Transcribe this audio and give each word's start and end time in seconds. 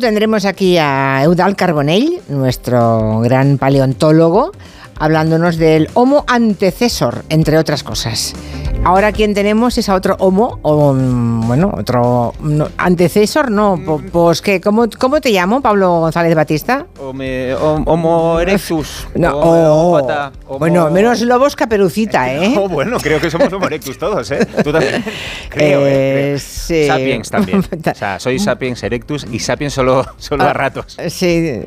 tendremos 0.00 0.44
aquí 0.44 0.78
a 0.78 1.22
Eudal 1.24 1.56
Carbonell, 1.56 2.20
nuestro 2.28 3.20
gran 3.20 3.58
paleontólogo, 3.58 4.52
hablándonos 4.96 5.56
del 5.56 5.88
Homo 5.94 6.24
antecesor, 6.26 7.24
entre 7.28 7.58
otras 7.58 7.82
cosas. 7.82 8.34
Ahora 8.84 9.12
quién 9.12 9.34
tenemos 9.34 9.76
es 9.76 9.88
a 9.90 9.94
otro 9.94 10.16
Homo, 10.18 10.60
o 10.62 10.94
mm, 10.94 11.46
bueno, 11.46 11.70
otro 11.76 12.32
no, 12.40 12.68
antecesor, 12.78 13.50
no, 13.50 13.78
pues 14.12 14.40
que, 14.40 14.62
¿cómo, 14.62 14.86
¿cómo 14.98 15.20
te 15.20 15.30
llamo, 15.30 15.60
Pablo 15.60 16.00
González 16.00 16.34
Batista? 16.34 16.86
Home- 16.98 17.54
hom- 17.56 17.82
Homo 17.84 18.40
erectus. 18.40 19.06
No, 19.14 19.36
oh, 19.36 19.98
homo- 19.98 20.58
bueno, 20.58 20.90
menos 20.90 21.20
lobos 21.20 21.54
caperucita, 21.54 22.32
¿eh? 22.34 22.54
Oh, 22.56 22.66
bueno, 22.68 22.96
creo 22.98 23.20
que 23.20 23.30
somos 23.30 23.52
Homo 23.52 23.66
erectus 23.66 23.98
todos, 23.98 24.30
¿eh? 24.30 24.46
Tú 24.64 24.72
también. 24.72 25.04
Creo, 25.50 25.80
Eh, 25.84 26.34
¿eh? 26.34 26.38
sí. 26.38 26.86
Sapiens 26.86 27.30
también. 27.30 27.58
O 27.60 27.94
sea, 27.94 28.18
soy 28.18 28.38
Sapiens 28.38 28.82
erectus 28.82 29.26
y 29.30 29.38
Sapiens 29.40 29.74
solo, 29.74 30.06
solo 30.16 30.44
a 30.44 30.50
Ah, 30.50 30.52
ratos. 30.54 30.96
Sí, 31.08 31.60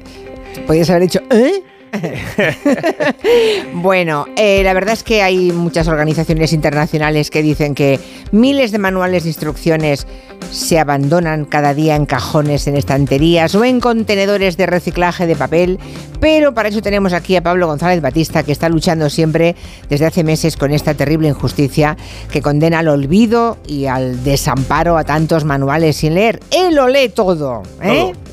podrías 0.66 0.90
haber 0.90 1.04
dicho, 1.04 1.20
¿eh? 1.30 1.62
bueno, 3.73 4.26
eh, 4.36 4.63
la 4.63 4.73
verdad 4.73 4.94
es 4.94 5.04
que 5.04 5.22
hay 5.22 5.52
muchas 5.52 5.88
organizaciones 5.88 6.54
internacionales 6.54 7.30
que 7.30 7.41
dicen 7.41 7.76
que 7.76 7.99
miles 8.32 8.72
de 8.72 8.77
manuales 8.77 9.23
de 9.23 9.30
instrucciones 9.30 10.08
se 10.52 10.80
abandonan 10.80 11.46
cada 11.46 11.73
día 11.73 11.96
en 11.96 12.05
cajones, 12.05 12.68
en 12.68 12.76
estanterías 12.76 13.54
o 13.55 13.63
en 13.63 13.80
contenedores 13.80 14.58
de 14.58 14.66
reciclaje 14.66 15.27
de 15.27 15.35
papel, 15.35 15.80
pero 16.20 16.54
para 16.54 16.70
eso 16.70 16.82
tenemos 16.82 17.13
aquí 17.13 17.35
a 17.35 17.44
Pablo 17.44 17.68
González 17.68 18.02
Batista, 18.02 18.44
que 18.44 18.52
está 18.52 18.70
luchando 18.70 19.10
siempre 19.10 19.55
desde 19.90 20.05
hace 20.05 20.23
meses 20.23 20.58
con 20.58 20.71
esta 20.71 20.94
terrible 20.94 21.27
injusticia 21.27 21.98
que 22.32 22.41
condena 22.41 22.80
al 22.80 22.88
olvido 22.88 23.58
y 23.68 23.85
al 23.85 24.23
desamparo 24.23 24.98
a 24.98 25.04
tantos 25.04 25.46
manuales 25.46 25.98
sin 25.98 26.15
leer. 26.15 26.40
Él 26.52 26.76
lo 26.76 26.87
lee 26.87 27.10
todo, 27.10 27.63
¿eh? 27.82 28.13
Todo. 28.13 28.30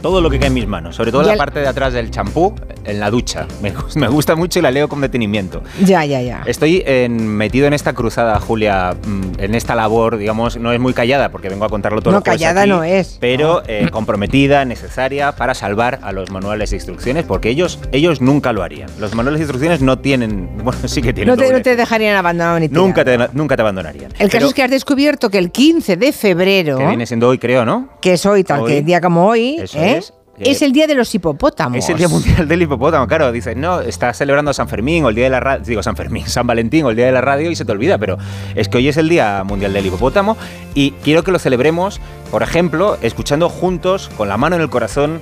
Todo 0.00 0.20
lo 0.20 0.30
que 0.30 0.38
cae 0.38 0.48
en 0.48 0.54
mis 0.54 0.66
manos, 0.66 0.96
sobre 0.96 1.10
todo 1.12 1.22
Y 1.22 1.26
la 1.26 1.32
al- 1.32 1.38
parte 1.38 1.60
de 1.60 1.68
atrás 1.68 1.92
del 1.92 2.10
champú, 2.10 2.54
en 2.84 3.00
la 3.00 3.10
ducha. 3.10 3.46
Me, 3.62 3.70
gus- 3.72 3.96
me 3.96 4.08
gusta 4.08 4.34
mucho 4.36 4.58
y 4.58 4.62
la 4.62 4.70
leo 4.70 4.88
con 4.88 5.00
detenimiento. 5.00 5.62
Ya, 5.82 6.04
ya, 6.04 6.20
ya. 6.20 6.42
Estoy 6.46 6.82
en- 6.86 7.28
metido 7.28 7.66
en 7.66 7.72
esta 7.72 7.92
cruzada, 7.94 8.38
Julia, 8.40 8.94
mm, 9.06 9.22
en 9.40 9.54
esta 9.54 9.74
labor, 9.74 10.16
digamos, 10.18 10.56
no 10.58 10.72
es 10.72 10.80
muy 10.80 10.92
callada 10.92 11.30
porque 11.30 11.48
vengo 11.48 11.64
a 11.64 11.68
contarlo 11.68 12.02
todo. 12.02 12.12
No, 12.14 12.22
callada 12.22 12.62
aquí, 12.62 12.70
no 12.70 12.84
es. 12.84 13.16
Pero 13.20 13.62
eh, 13.66 13.88
comprometida, 13.90 14.64
necesaria 14.64 15.32
para 15.32 15.54
salvar 15.54 16.00
a 16.02 16.12
los 16.12 16.30
manuales 16.30 16.70
de 16.70 16.76
instrucciones 16.76 17.24
porque 17.24 17.48
ellos, 17.48 17.78
ellos 17.92 18.20
nunca 18.20 18.52
lo 18.52 18.62
harían. 18.62 18.90
Los 18.98 19.14
manuales 19.14 19.38
de 19.40 19.44
instrucciones 19.44 19.80
no 19.80 19.98
tienen, 19.98 20.50
bueno, 20.62 20.78
sí 20.86 21.00
que 21.00 21.12
tienen. 21.12 21.34
No 21.34 21.42
te, 21.42 21.50
no 21.52 21.62
te 21.62 21.74
dejarían 21.76 22.16
abandonado 22.16 22.60
ni 22.60 22.68
tirado. 22.68 22.86
nunca 22.86 23.04
te, 23.04 23.18
nunca 23.32 23.56
te 23.56 23.62
abandonarían. 23.62 24.12
El 24.18 24.28
caso 24.30 24.48
es 24.48 24.54
que 24.54 24.62
has 24.62 24.70
descubierto 24.70 25.30
que 25.30 25.38
el 25.38 25.50
15 25.50 25.96
de 25.96 26.12
febrero, 26.12 26.76
que 26.78 26.86
viene 26.86 27.06
siendo 27.06 27.28
hoy, 27.28 27.38
creo, 27.38 27.64
¿no? 27.64 27.88
que 28.00 28.12
es 28.14 28.26
hoy, 28.26 28.44
tal 28.44 28.60
Hoy. 28.60 28.70
que 28.72 28.82
día 28.82 29.00
como 29.00 29.23
hoy, 29.26 29.56
Eso 29.60 29.78
¿eh? 29.78 29.98
es. 29.98 30.12
Eh, 30.38 30.50
es 30.50 30.62
el 30.62 30.72
día 30.72 30.86
de 30.86 30.94
los 30.94 31.14
hipopótamos. 31.14 31.78
Es 31.78 31.88
el 31.88 31.96
Día 31.96 32.08
Mundial 32.08 32.48
del 32.48 32.62
Hipopótamo, 32.62 33.06
claro. 33.06 33.30
Dices, 33.30 33.56
no, 33.56 33.80
estás 33.80 34.18
celebrando 34.18 34.52
San 34.52 34.68
Fermín 34.68 35.04
o 35.04 35.08
el 35.08 35.14
Día 35.14 35.24
de 35.24 35.30
la 35.30 35.40
Radio. 35.40 35.64
Digo, 35.64 35.82
San 35.82 35.96
Fermín, 35.96 36.26
San 36.26 36.46
Valentín 36.46 36.84
o 36.84 36.90
el 36.90 36.96
Día 36.96 37.06
de 37.06 37.12
la 37.12 37.20
Radio 37.20 37.50
y 37.50 37.56
se 37.56 37.64
te 37.64 37.70
olvida, 37.70 37.98
pero 37.98 38.18
es 38.54 38.68
que 38.68 38.78
hoy 38.78 38.88
es 38.88 38.96
el 38.96 39.08
Día 39.08 39.44
Mundial 39.44 39.72
del 39.72 39.86
Hipopótamo 39.86 40.36
y 40.74 40.90
quiero 41.02 41.22
que 41.22 41.30
lo 41.30 41.38
celebremos, 41.38 42.00
por 42.30 42.42
ejemplo, 42.42 42.98
escuchando 43.00 43.48
juntos, 43.48 44.10
con 44.16 44.28
la 44.28 44.36
mano 44.36 44.56
en 44.56 44.62
el 44.62 44.70
corazón, 44.70 45.20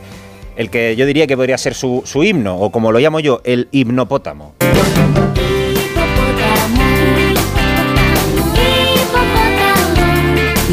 el 0.57 0.71
que 0.71 0.97
yo 0.97 1.05
diría 1.05 1.27
que 1.27 1.37
podría 1.37 1.59
ser 1.59 1.75
su, 1.75 2.03
su 2.07 2.25
himno, 2.25 2.57
o 2.57 2.71
como 2.71 2.91
lo 2.91 2.99
llamo 2.99 3.21
yo, 3.21 3.43
el 3.45 3.69
hipnopótamo. 3.71 4.55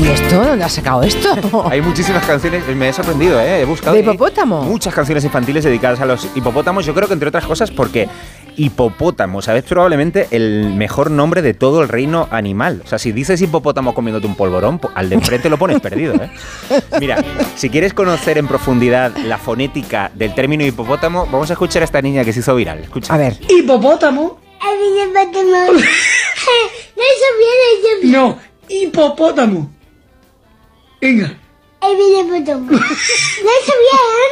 ¿Y 0.10 0.14
esto? 0.14 0.44
¿Dónde 0.44 0.66
has 0.66 0.74
sacado 0.74 1.04
esto? 1.04 1.68
Hay 1.70 1.82
muchísimas 1.82 2.26
canciones, 2.26 2.66
me 2.76 2.90
he 2.90 2.94
sorprendido, 2.94 3.40
¿eh? 3.40 3.62
he 3.62 3.66
buscado. 3.66 3.94
¿De 3.96 4.02
hipopótamo? 4.02 4.64
Muchas 4.64 4.94
canciones 4.94 5.24
infantiles 5.24 5.64
dedicadas 5.64 6.00
a 6.02 6.06
los 6.06 6.28
hipopótamos, 6.36 6.86
yo 6.86 6.94
creo 6.96 7.08
que 7.08 7.14
entre 7.14 7.30
otras 7.30 7.46
cosas 7.46 7.70
porque 7.70 8.08
hipopótamo, 8.56 9.42
¿sabes? 9.42 9.64
Probablemente 9.64 10.28
el 10.32 10.74
mejor 10.76 11.12
nombre 11.12 11.42
de 11.42 11.54
todo 11.54 11.82
el 11.84 11.88
reino 11.90 12.28
animal. 12.32 12.82
O 12.84 12.88
sea, 12.88 12.98
si 13.00 13.12
dices 13.12 13.40
hipopótamo 13.42 13.94
comiéndote 13.94 14.26
un 14.28 14.36
polvorón, 14.36 14.80
po- 14.80 14.92
al 14.96 15.10
de 15.10 15.16
enfrente 15.16 15.50
lo 15.50 15.58
pones 15.58 15.80
perdido, 15.80 16.16
¿eh? 16.16 16.32
Mira, 17.00 17.24
si 17.56 17.70
quieres 17.70 17.94
conocer 17.94 18.38
en 18.38 18.48
profundidad 18.48 19.16
la 19.18 19.38
fonética 19.38 20.12
del 20.16 20.34
término 20.34 20.66
hipopótamo, 20.66 21.28
vamos 21.32 21.50
a 21.52 21.54
escuchar 21.54 21.84
a 21.84 21.86
esta 21.86 22.02
niña 22.02 22.26
que 22.26 22.34
se 22.34 22.40
hizo 22.40 22.56
viral. 22.56 22.80
Escucha. 22.80 23.14
A 23.14 23.18
ver. 23.18 23.38
Hipopótamo. 23.48 24.40
Hipopótamo. 24.60 25.80
No, 28.04 28.38
hipopótamo. 28.68 29.70
Venga. 31.02 31.34
Hipopótamo. 31.82 32.72
Eso 32.72 33.74
bien. 33.86 34.30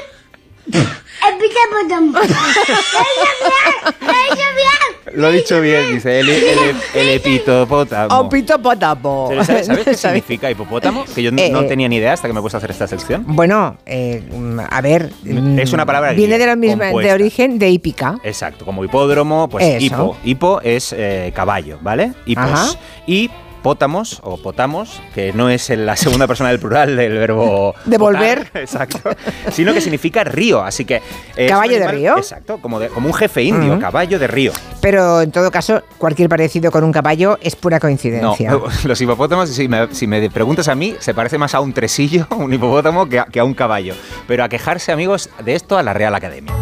Hipopótamo. 1.37 2.19
Eso 2.19 2.31
bien. 2.31 3.67
Eso 4.01 4.47
bien. 4.55 5.21
Lo 5.21 5.29
he 5.29 5.31
dicho 5.31 5.61
bien, 5.61 5.93
dice 5.95 6.19
el, 6.19 6.29
el, 6.29 6.75
el 6.93 7.09
epitopótamo. 7.09 8.29
Pitopótamo. 8.29 9.27
Pero 9.29 9.43
¿Sabes, 9.45 9.65
sabes 9.67 9.85
qué 9.85 9.93
significa 9.95 10.51
hipopótamo? 10.51 11.05
Que 11.05 11.23
yo 11.23 11.31
no- 11.31 11.41
Eh, 11.41 11.49
no 11.49 11.61
eh. 11.61 11.67
tenía 11.67 11.87
ni 11.87 11.95
idea 11.95 12.11
hasta 12.13 12.27
que 12.27 12.33
me 12.33 12.41
puse 12.41 12.57
a 12.57 12.59
hacer 12.59 12.71
esta 12.71 12.87
sección. 12.87 13.23
Bueno, 13.25 13.77
eh, 13.85 14.21
mm, 14.29 14.59
a 14.69 14.81
ver. 14.81 15.09
mm, 15.23 15.59
Es 15.59 15.71
una 15.73 15.85
palabra 15.85 16.11
Viene 16.11 16.37
de 16.37 16.45
la 16.45 16.55
misma, 16.57 16.87
de 16.87 17.13
origen 17.13 17.57
de 17.57 17.69
hípica. 17.69 18.19
Exacto, 18.23 18.65
como 18.65 18.83
hipódromo, 18.83 19.47
pues 19.49 19.65
Eso. 19.65 19.85
hipo. 19.85 20.17
Hipo 20.25 20.61
es 20.61 20.93
eh, 20.95 21.31
caballo, 21.33 21.79
¿vale? 21.81 22.11
Hipos. 22.25 22.43
Ajá. 22.45 22.67
Y 23.07 23.31
pótamos 23.67 24.21
o 24.23 24.37
potamos, 24.37 25.01
que 25.13 25.33
no 25.33 25.49
es 25.49 25.69
en 25.71 25.85
la 25.85 25.97
segunda 25.97 26.25
persona 26.25 26.51
del 26.51 26.57
plural 26.57 26.95
del 26.95 27.11
verbo 27.17 27.75
Devolver. 27.83 28.45
potar, 28.45 28.61
exacto, 28.63 28.99
sino 29.51 29.73
que 29.73 29.81
significa 29.81 30.23
río, 30.23 30.63
así 30.63 30.85
que 30.85 31.01
es 31.35 31.51
¿Caballo 31.51 31.77
de 31.77 31.87
río? 31.89 32.15
Exacto, 32.17 32.59
como, 32.61 32.79
de- 32.79 32.87
como 32.87 33.07
un 33.09 33.13
jefe 33.13 33.43
indio, 33.43 33.77
caballo 33.77 34.19
de 34.19 34.27
río. 34.27 34.53
Pero 34.79 35.19
en 35.21 35.31
todo 35.31 35.51
caso, 35.51 35.81
cualquier 35.97 36.29
parecido 36.29 36.71
con 36.71 36.85
un 36.85 36.93
caballo 36.93 37.37
es 37.41 37.57
pura 37.57 37.75
No, 37.75 37.81
coincidencia. 37.81 38.57
los 38.85 39.01
hipopótamos, 39.01 39.49
si 39.49 39.67
me, 39.67 39.93
si 39.93 40.07
me 40.07 40.29
preguntas 40.29 40.69
a 40.69 40.75
mí, 40.75 40.95
se 40.99 41.13
parece 41.13 41.37
más 41.37 41.53
a 41.53 41.59
un 41.59 41.73
tresillo, 41.73 42.25
un 42.37 42.53
hipopótamo, 42.53 43.09
que 43.09 43.19
a, 43.19 43.25
que 43.25 43.41
a 43.41 43.43
un 43.43 43.53
caballo. 43.53 43.95
Pero 44.29 44.45
a 44.45 44.47
quejarse, 44.47 44.93
amigos, 44.93 45.29
de 45.43 45.55
esto 45.55 45.77
a 45.77 45.83
la 45.83 45.93
Real 45.93 46.15
Academia. 46.15 46.53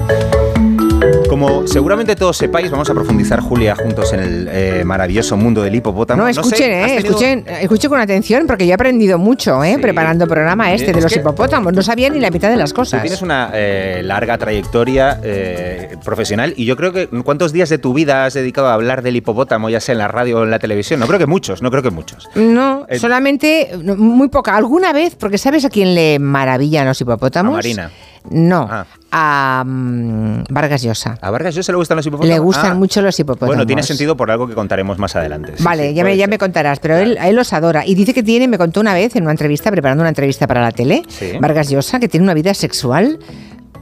Como 1.30 1.68
seguramente 1.68 2.16
todos 2.16 2.38
sepáis, 2.38 2.70
vamos 2.72 2.90
a 2.90 2.94
profundizar, 2.94 3.40
Julia, 3.42 3.76
juntos 3.76 4.14
en 4.14 4.20
el 4.20 4.48
eh, 4.52 4.84
maravilloso 4.86 5.36
mundo 5.36 5.62
del 5.64 5.74
hipopótamo. 5.76 6.22
No, 6.22 6.28
escuchen, 6.30 6.72
¿has 6.84 6.92
eh, 6.92 6.96
tenido- 6.98 7.10
escuchen, 7.10 7.46
escuchen 7.62 7.90
con 7.90 8.00
atención 8.00 8.48
porque 8.48 8.66
yo 8.66 8.72
he 8.72 8.74
aprendido 8.76 9.18
mucho, 9.18 9.64
eh, 9.64 9.74
Sí. 9.76 9.82
preparando 9.82 10.26
el 10.26 10.30
programa 10.30 10.72
este 10.74 10.92
Es 10.92 10.96
de 10.96 11.02
los 11.02 11.12
que- 11.14 11.20
hipopótamos. 11.20 11.74
No 11.74 11.82
sabía 11.82 12.10
ni 12.10 12.20
la 12.20 12.30
mitad 12.30 12.50
de 12.50 12.56
las 12.58 12.70
Tú 12.70 12.76
cosas. 12.78 13.02
tienes 13.02 13.22
una 13.22 13.50
eh, 13.54 14.02
larga 14.04 14.38
trayectoria 14.38 15.20
eh, 15.24 15.98
profesional 16.06 16.54
y 16.56 16.66
yo 16.66 16.78
creo 16.78 16.94
que 16.94 17.08
¿cuántos 17.08 17.52
días 17.52 17.70
de 17.70 17.80
tu 17.80 17.94
vida 17.94 18.26
has 18.26 18.34
dedicado 18.36 18.68
a 18.68 18.74
hablar 18.74 19.02
del 19.02 19.16
hipopótamo, 19.16 19.70
ya 19.70 19.80
sea 19.80 19.94
en 19.94 20.00
la 20.00 20.08
radio 20.08 20.40
o 20.40 20.44
en 20.44 20.52
la 20.52 20.60
televisión? 20.60 21.00
No 21.00 21.08
creo 21.08 21.20
que 21.20 21.26
muchos, 21.26 21.62
no 21.62 21.72
creo 21.72 21.82
que 21.84 21.92
muchos. 21.92 22.30
No, 22.36 22.86
Eh, 22.88 23.00
solamente 23.00 23.72
muy 23.98 24.30
poca. 24.30 24.56
¿Alguna 24.56 24.94
vez? 24.94 25.16
Porque 25.16 25.38
¿sabes 25.38 25.66
a 25.66 25.70
quién 25.70 25.96
le 25.96 26.20
maravillan 26.20 26.86
los 26.88 27.02
hipopótamos? 27.02 27.54
A 27.54 27.58
Marina. 27.58 27.92
No, 28.30 28.68
Ah. 28.70 28.86
a 29.12 29.64
mm, 29.66 30.44
Vargas 30.50 30.82
Llosa. 30.84 31.18
¿A 31.22 31.30
Vargas 31.32 31.56
Llosa 31.56 31.72
le 31.72 31.78
gustan 31.78 31.98
los 31.98 32.06
hipopótamos? 32.06 32.34
Le 32.34 32.40
gustan 32.40 32.72
Ah, 32.72 32.76
mucho 32.76 33.02
los 33.02 33.20
hipopótamos. 33.20 33.48
Bueno, 33.56 33.66
tiene 33.66 33.84
sentido 33.84 34.18
por 34.18 34.32
algo 34.32 34.48
que 34.48 34.54
contaremos 34.56 34.98
más 34.98 35.16
adelante. 35.16 35.54
Sí, 35.58 35.64
Vale, 35.64 35.90
sí, 35.90 35.96
ya, 35.96 36.04
me, 36.04 36.18
ya 36.18 36.28
me 36.28 36.38
contarás, 36.38 36.80
pero 36.80 36.98
él, 36.98 37.18
él 37.22 37.36
los 37.36 37.54
adora. 37.54 37.86
Y 37.86 37.96
dice 37.96 38.14
que 38.14 38.24
tiene, 38.24 38.48
me 38.48 38.58
contó 38.58 38.80
una 38.82 38.94
vez 38.94 39.16
en 39.16 39.24
una 39.24 39.32
entrevista, 39.32 39.72
preparando 39.72 40.02
una 40.02 40.10
entrevista 40.10 40.48
para 40.48 40.62
la 40.62 40.72
tele, 40.72 41.04
Sí. 41.08 41.32
Vargas 41.40 41.70
Llosa, 41.70 42.00
que 42.00 42.08
tiene 42.08 42.24
una 42.24 42.34
vida 42.34 42.54
sexual 42.54 43.20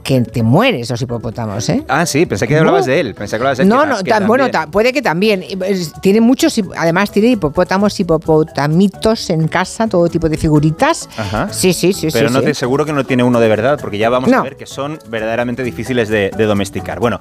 que 0.04 0.20
te 0.20 0.42
mueres 0.42 0.90
los 0.90 1.00
hipopótamos, 1.02 1.68
¿eh? 1.70 1.82
Ah, 1.88 2.04
sí, 2.06 2.26
pensé 2.26 2.46
que 2.46 2.58
hablabas 2.58 2.86
de 2.86 3.00
él. 3.00 3.14
Pensé 3.14 3.32
que 3.32 3.36
hablabas 3.36 3.58
de 3.58 3.64
No, 3.64 3.80
que- 3.80 3.86
no, 3.88 3.96
que 3.98 4.10
tan- 4.10 4.26
bueno, 4.26 4.50
ta- 4.50 4.66
puede 4.68 4.92
que 4.92 5.00
también. 5.02 5.42
Pues, 5.58 5.92
Tiene 6.02 6.20
muchos, 6.20 6.60
además 6.76 7.10
tiene 7.10 7.28
hipopótamos, 7.30 7.98
hipopotamitos 7.98 9.30
en 9.30 9.48
casa, 9.48 9.86
todo 9.88 10.08
tipo 10.08 10.28
de 10.28 10.36
figuritas. 10.36 11.08
Ajá. 11.16 11.48
Sí, 11.52 11.72
sí, 11.72 11.92
sí, 11.92 12.08
Pero 12.12 12.28
sí. 12.28 12.34
no 12.34 12.40
sí. 12.40 12.46
te 12.46 12.54
seguro 12.54 12.84
que 12.84 12.92
no 12.92 13.04
tiene 13.04 13.22
uno 13.24 13.40
de 13.40 13.48
verdad, 13.48 13.78
porque 13.80 13.98
ya 13.98 14.10
vamos 14.10 14.30
a 14.32 14.36
No. 14.36 14.42
ver 14.42 14.56
que 14.56 14.66
son 14.66 14.98
verdaderamente 15.08 15.62
difíciles 15.62 16.08
de, 16.08 16.30
de 16.36 16.44
domesticar. 16.44 17.00
Bueno, 17.00 17.18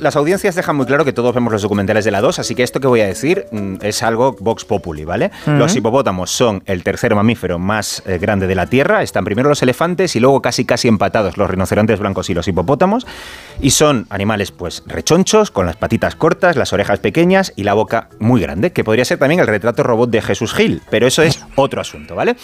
las 0.00 0.16
audiencias 0.16 0.54
dejan 0.54 0.76
muy 0.76 0.86
claro 0.86 1.04
que 1.04 1.12
todos 1.12 1.34
vemos 1.34 1.52
los 1.52 1.60
documentales 1.62 2.04
de 2.04 2.10
la 2.10 2.20
2, 2.20 2.38
así 2.38 2.54
que 2.54 2.62
esto 2.62 2.80
que 2.80 2.86
voy 2.86 3.00
a 3.02 3.06
decir 3.06 3.46
mm, 3.50 3.74
es 3.82 4.02
algo 4.02 4.34
Vox 4.40 4.64
Populi, 4.64 5.04
¿vale? 5.04 5.30
Los 5.46 5.74
hipopótamos 5.76 6.30
son 6.30 6.62
el 6.66 6.82
tercer 6.82 7.14
mamífero 7.14 7.58
más 7.58 8.02
eh, 8.06 8.18
grande 8.18 8.46
de 8.46 8.54
la 8.54 8.66
Tierra, 8.66 9.02
están 9.02 9.24
primero 9.24 9.48
los 9.48 9.62
elefantes 9.62 10.16
y 10.16 10.20
luego 10.20 10.40
casi 10.40 10.64
casi 10.64 10.88
empatados 10.88 11.36
los 11.36 11.50
rinocerontes 11.50 11.87
blancos 11.96 12.28
y 12.30 12.34
los 12.34 12.48
hipopótamos, 12.48 13.06
y 13.60 13.70
son 13.70 14.06
animales 14.10 14.52
pues 14.52 14.82
rechonchos, 14.86 15.50
con 15.50 15.66
las 15.66 15.76
patitas 15.76 16.16
cortas, 16.16 16.56
las 16.56 16.72
orejas 16.72 16.98
pequeñas 16.98 17.52
y 17.56 17.62
la 17.62 17.74
boca 17.74 18.08
muy 18.18 18.40
grande, 18.40 18.72
que 18.72 18.84
podría 18.84 19.04
ser 19.04 19.18
también 19.18 19.40
el 19.40 19.46
retrato 19.46 19.82
robot 19.82 20.10
de 20.10 20.22
Jesús 20.22 20.52
Gil, 20.52 20.82
pero 20.90 21.06
eso 21.06 21.22
es 21.22 21.44
otro 21.56 21.80
asunto, 21.80 22.14
¿vale? 22.14 22.36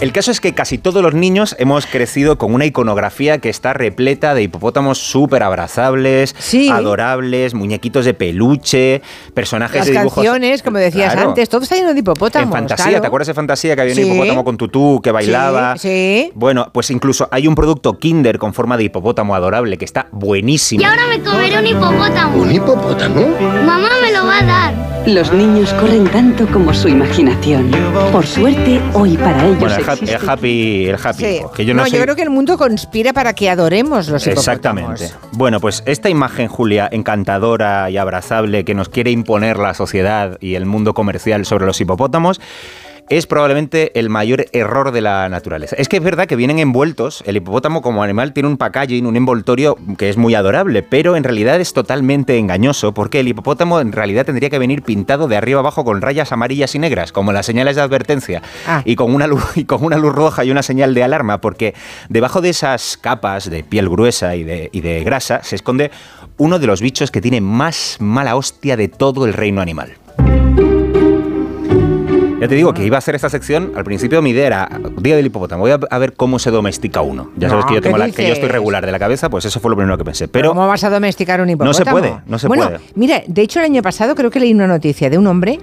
El 0.00 0.12
caso 0.12 0.30
es 0.30 0.40
que 0.40 0.54
casi 0.54 0.78
todos 0.78 1.02
los 1.02 1.12
niños 1.12 1.54
hemos 1.58 1.84
crecido 1.84 2.38
con 2.38 2.54
una 2.54 2.64
iconografía 2.64 3.36
que 3.36 3.50
está 3.50 3.74
repleta 3.74 4.32
de 4.32 4.42
hipopótamos 4.44 4.96
súper 4.96 5.42
abrazables, 5.42 6.34
Sí. 6.38 6.70
adorables, 6.70 7.52
muñequitos 7.52 8.06
de 8.06 8.14
peluche, 8.14 9.02
personajes 9.34 9.76
Las 9.80 9.86
de 9.88 9.92
dibujos. 9.92 10.14
canciones, 10.24 10.62
como 10.62 10.78
decías 10.78 11.12
Claro. 11.12 11.28
antes, 11.28 11.50
todo 11.50 11.60
está 11.64 11.74
lleno 11.76 11.92
de 11.92 12.00
hipopótamos. 12.00 12.46
En 12.46 12.52
fantasía, 12.52 12.86
claro. 12.86 13.00
¿te 13.02 13.06
acuerdas 13.08 13.26
de 13.28 13.34
fantasía 13.34 13.74
que 13.76 13.82
había 13.82 13.94
Sí. 13.94 14.02
un 14.04 14.12
hipopótamo 14.12 14.42
con 14.42 14.56
tutú 14.56 15.00
que 15.02 15.12
bailaba? 15.12 15.76
Sí, 15.76 15.88
sí. 15.88 16.32
Bueno, 16.34 16.70
pues 16.72 16.90
incluso 16.90 17.28
hay 17.30 17.46
un 17.46 17.54
producto 17.54 17.98
Kinder 17.98 18.38
con 18.38 18.54
forma 18.54 18.78
de 18.78 18.84
hipopótamo 18.84 19.34
adorable 19.34 19.76
que 19.76 19.84
está 19.84 20.06
buenísimo. 20.12 20.80
Y 20.80 20.84
ahora 20.86 21.02
me 21.08 21.20
comeré 21.20 21.58
un 21.58 21.66
hipopótamo. 21.66 22.38
¿Un 22.42 22.50
hipopótamo? 22.52 23.36
Mamá 23.66 23.90
me 24.00 24.12
lo 24.12 24.24
va 24.24 24.38
a 24.38 24.44
dar. 24.44 24.99
Los 25.06 25.32
niños 25.32 25.72
corren 25.74 26.06
tanto 26.08 26.46
como 26.48 26.72
su 26.74 26.86
imaginación. 26.88 27.70
Por 28.12 28.24
suerte, 28.26 28.80
hoy 28.92 29.16
para 29.16 29.44
ellos 29.46 29.58
Bueno, 29.58 29.74
el, 29.76 29.88
ha- 29.88 29.92
existe... 29.94 30.14
el 30.14 30.28
happy, 30.28 30.86
el 30.88 30.94
happy, 31.02 31.18
Sí. 31.24 31.36
Hippo, 31.38 31.52
que 31.52 31.64
yo 31.64 31.74
no, 31.74 31.82
soy- 31.82 31.92
yo 31.98 32.02
creo 32.02 32.14
que 32.16 32.22
el 32.22 32.30
mundo 32.30 32.56
conspira 32.58 33.12
para 33.12 33.32
que 33.32 33.50
adoremos 33.50 34.08
los 34.08 34.22
hipopótamos. 34.26 34.38
Exactamente. 34.48 35.10
Bueno, 35.32 35.58
pues 35.58 35.82
esta 35.86 36.08
imagen, 36.10 36.48
Julia, 36.48 36.88
encantadora 36.92 37.90
y 37.90 37.96
abrazable 37.96 38.64
que 38.64 38.74
nos 38.74 38.88
quiere 38.88 39.10
imponer 39.10 39.56
la 39.58 39.74
sociedad 39.74 40.36
y 40.40 40.54
el 40.54 40.66
mundo 40.66 40.94
comercial 40.94 41.44
sobre 41.46 41.66
los 41.66 41.80
hipopótamos, 41.80 42.40
es 43.10 43.26
probablemente 43.26 43.98
el 43.98 44.08
mayor 44.08 44.46
error 44.52 44.92
de 44.92 45.00
la 45.00 45.28
naturaleza. 45.28 45.74
Es 45.76 45.88
que 45.88 45.96
es 45.96 46.02
verdad 46.02 46.26
que 46.26 46.36
vienen 46.36 46.60
envueltos, 46.60 47.24
el 47.26 47.36
hipopótamo 47.36 47.82
como 47.82 48.04
animal 48.04 48.32
tiene 48.32 48.48
un 48.48 48.56
packaging, 48.56 49.04
un 49.04 49.16
envoltorio 49.16 49.76
que 49.98 50.08
es 50.08 50.16
muy 50.16 50.36
adorable, 50.36 50.84
pero 50.84 51.16
en 51.16 51.24
realidad 51.24 51.60
es 51.60 51.72
totalmente 51.72 52.38
engañoso 52.38 52.94
porque 52.94 53.18
el 53.18 53.26
hipopótamo 53.26 53.80
en 53.80 53.90
realidad 53.90 54.26
tendría 54.26 54.48
que 54.48 54.60
venir 54.60 54.82
pintado 54.82 55.26
de 55.26 55.36
arriba 55.36 55.58
abajo 55.58 55.84
con 55.84 56.00
rayas 56.00 56.30
amarillas 56.30 56.74
y 56.76 56.78
negras, 56.78 57.10
como 57.10 57.32
las 57.32 57.46
señales 57.46 57.74
de 57.74 57.82
advertencia, 57.82 58.42
Ah. 58.66 58.82
y 58.84 58.94
con 58.94 59.12
una 59.12 59.26
luz 59.26 59.56
y 59.56 59.64
con 59.64 59.84
una 59.84 59.98
luz 59.98 60.14
roja 60.14 60.44
y 60.44 60.52
una 60.52 60.62
señal 60.62 60.94
de 60.94 61.02
alarma, 61.02 61.40
porque 61.40 61.74
debajo 62.08 62.40
de 62.40 62.50
esas 62.50 62.96
capas 62.96 63.50
de 63.50 63.64
piel 63.64 63.88
gruesa 63.88 64.36
y 64.36 64.44
de, 64.44 64.70
y 64.72 64.82
de 64.82 65.02
grasa 65.02 65.42
se 65.42 65.56
esconde 65.56 65.90
uno 66.36 66.60
de 66.60 66.66
los 66.68 66.80
bichos 66.80 67.10
que 67.10 67.20
tiene 67.20 67.40
más 67.40 67.96
mala 67.98 68.36
hostia 68.36 68.76
de 68.76 68.86
todo 68.86 69.26
el 69.26 69.32
reino 69.32 69.60
animal. 69.60 69.94
Ya 72.40 72.48
te 72.48 72.54
digo 72.54 72.72
que 72.72 72.82
iba 72.84 72.96
a 72.96 72.98
hacer 72.98 73.14
esta 73.14 73.28
sección, 73.28 73.72
al 73.76 73.84
principio 73.84 74.22
mi 74.22 74.30
idea 74.30 74.46
era, 74.46 74.80
día 74.96 75.14
del 75.14 75.26
hipopótamo, 75.26 75.60
voy 75.62 75.72
a, 75.72 75.78
a 75.90 75.98
ver 75.98 76.14
cómo 76.14 76.38
se 76.38 76.50
domestica 76.50 77.02
uno. 77.02 77.30
Ya 77.36 77.50
sabes 77.50 77.64
No, 77.64 77.68
que 77.68 77.74
yo, 77.74 77.80
tengo 77.82 77.96
¿qué 77.96 78.06
la- 78.06 78.10
que 78.10 78.26
yo 78.26 78.32
estoy 78.32 78.48
regular 78.48 78.86
de 78.86 78.90
la 78.92 78.98
cabeza, 78.98 79.28
pues 79.28 79.44
eso 79.44 79.60
fue 79.60 79.70
lo 79.70 79.76
primero 79.76 79.98
que 79.98 80.04
pensé. 80.04 80.26
Pero 80.26 80.48
¿Cómo 80.48 80.66
vas 80.66 80.82
a 80.84 80.88
domesticar 80.88 81.42
un 81.42 81.50
hipopótamo? 81.50 81.68
No 81.68 81.74
se 81.74 81.84
puede, 81.84 82.14
no 82.26 82.38
se 82.38 82.48
bueno, 82.48 82.64
puede. 82.64 82.80
Mira, 82.94 83.22
de 83.26 83.42
hecho 83.42 83.58
el 83.58 83.66
año 83.66 83.82
pasado 83.82 84.14
creo 84.14 84.30
que 84.30 84.40
leí 84.40 84.54
una 84.54 84.66
noticia 84.66 85.10
de 85.10 85.18
un 85.18 85.26
hombre 85.26 85.58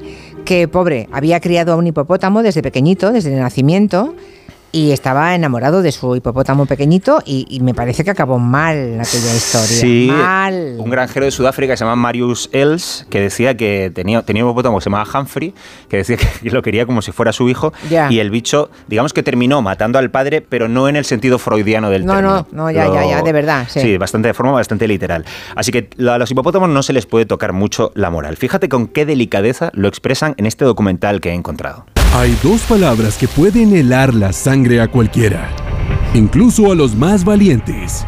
que, 0.45 0.67
pobre, 0.67 1.09
había 1.11 1.39
criado 1.39 1.73
a 1.73 1.77
un 1.77 1.87
hipopótamo 1.87 2.43
desde 2.43 2.61
pequeñito, 2.61 3.11
desde 3.11 3.33
el 3.33 3.39
nacimiento, 3.39 4.13
y 4.71 4.91
estaba 4.91 5.33
enamorado 5.35 5.81
de 5.81 5.91
su 5.91 6.15
hipopótamo 6.15 6.65
pequeñito 6.65 7.21
y, 7.25 7.45
y 7.49 7.61
me 7.61 7.73
parece 7.73 8.03
que 8.03 8.11
acabó 8.11 8.37
mal 8.39 8.99
aquella 8.99 9.33
historia. 9.35 9.67
Sí, 9.67 10.07
Mal. 10.11 10.75
un 10.77 10.89
granjero 10.89 11.25
de 11.25 11.31
Sudáfrica 11.31 11.73
que 11.73 11.77
se 11.77 11.83
llama 11.85 11.95
Marius 11.95 12.49
Els, 12.51 13.05
que 13.09 13.21
decía 13.21 13.55
que 13.57 13.91
tenía, 13.93 14.21
tenía 14.23 14.43
un 14.43 14.49
hipopótamo 14.51 14.77
que 14.77 14.83
se 14.83 14.89
llamaba 14.89 15.07
Humphrey, 15.19 15.53
que 15.89 15.97
decía 15.97 16.17
que 16.17 16.49
lo 16.51 16.61
quería 16.61 16.85
como 16.85 17.01
si 17.01 17.11
fuera 17.11 17.31
su 17.31 17.47
hijo, 17.49 17.73
y 18.09 18.19
el 18.19 18.29
bicho, 18.29 18.69
digamos 18.87 19.13
que 19.13 19.23
terminó 19.23 19.61
matando 19.61 19.99
al 19.99 20.11
padre, 20.11 20.41
pero 20.41 20.67
no 20.67 20.87
en 20.89 20.95
el 20.95 21.05
sentido 21.05 21.39
freudiano 21.39 21.89
del 21.89 22.05
No, 22.05 22.13
término. 22.13 22.47
no, 22.51 22.63
no, 22.65 22.71
ya, 22.71 22.85
ya, 22.93 23.05
ya, 23.07 23.21
de 23.21 23.31
verdad, 23.31 23.67
sí. 23.69 23.79
Sí, 23.81 23.97
bastante 23.97 24.27
de 24.27 24.33
forma 24.33 24.51
bastante 24.51 24.87
literal. 24.87 25.25
Así 25.55 25.71
que 25.71 25.89
a 26.07 26.17
los 26.17 26.29
hipopótamos 26.31 26.69
no 26.69 26.83
se 26.83 26.93
les 26.93 27.05
puede 27.05 27.25
tocar 27.25 27.53
mucho 27.53 27.91
la 27.95 28.09
moral. 28.09 28.37
Fíjate 28.37 28.69
con 28.69 28.87
qué 28.87 29.05
delicadeza 29.05 29.71
lo 29.73 29.87
expresan 29.87 30.33
en 30.37 30.45
este 30.45 30.65
documental 30.65 31.21
que 31.21 31.29
he 31.29 31.33
encontrado. 31.33 31.85
Hay 32.17 32.35
dos 32.41 32.61
palabras 32.61 33.15
que 33.15 33.27
pueden 33.27 33.75
helar 33.75 34.11
la 34.11 34.33
sangre 34.33 34.81
a 34.81 34.87
cualquiera, 34.87 35.51
incluso 36.15 36.71
a 36.71 36.75
los 36.75 36.95
más 36.95 37.23
valientes. 37.23 38.07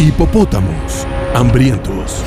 Hipopótamos, 0.00 1.06
hambrientos. 1.34 2.24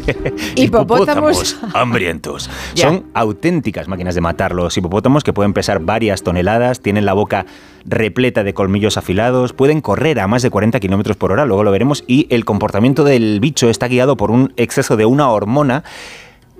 Hipopótamos. 0.56 1.56
hambrientos. 1.72 2.50
Son 2.74 3.06
auténticas 3.14 3.86
máquinas 3.86 4.16
de 4.16 4.22
matar 4.22 4.52
los 4.52 4.76
hipopótamos 4.76 5.22
que 5.22 5.32
pueden 5.32 5.52
pesar 5.52 5.78
varias 5.78 6.24
toneladas, 6.24 6.80
tienen 6.80 7.06
la 7.06 7.12
boca 7.12 7.46
repleta 7.84 8.42
de 8.42 8.52
colmillos 8.52 8.96
afilados, 8.96 9.52
pueden 9.52 9.80
correr 9.80 10.18
a 10.18 10.26
más 10.26 10.42
de 10.42 10.50
40 10.50 10.80
kilómetros 10.80 11.16
por 11.16 11.30
hora, 11.30 11.46
luego 11.46 11.62
lo 11.62 11.70
veremos, 11.70 12.02
y 12.08 12.26
el 12.28 12.44
comportamiento 12.44 13.04
del 13.04 13.38
bicho 13.38 13.70
está 13.70 13.86
guiado 13.86 14.16
por 14.16 14.32
un 14.32 14.52
exceso 14.56 14.96
de 14.96 15.06
una 15.06 15.30
hormona 15.30 15.84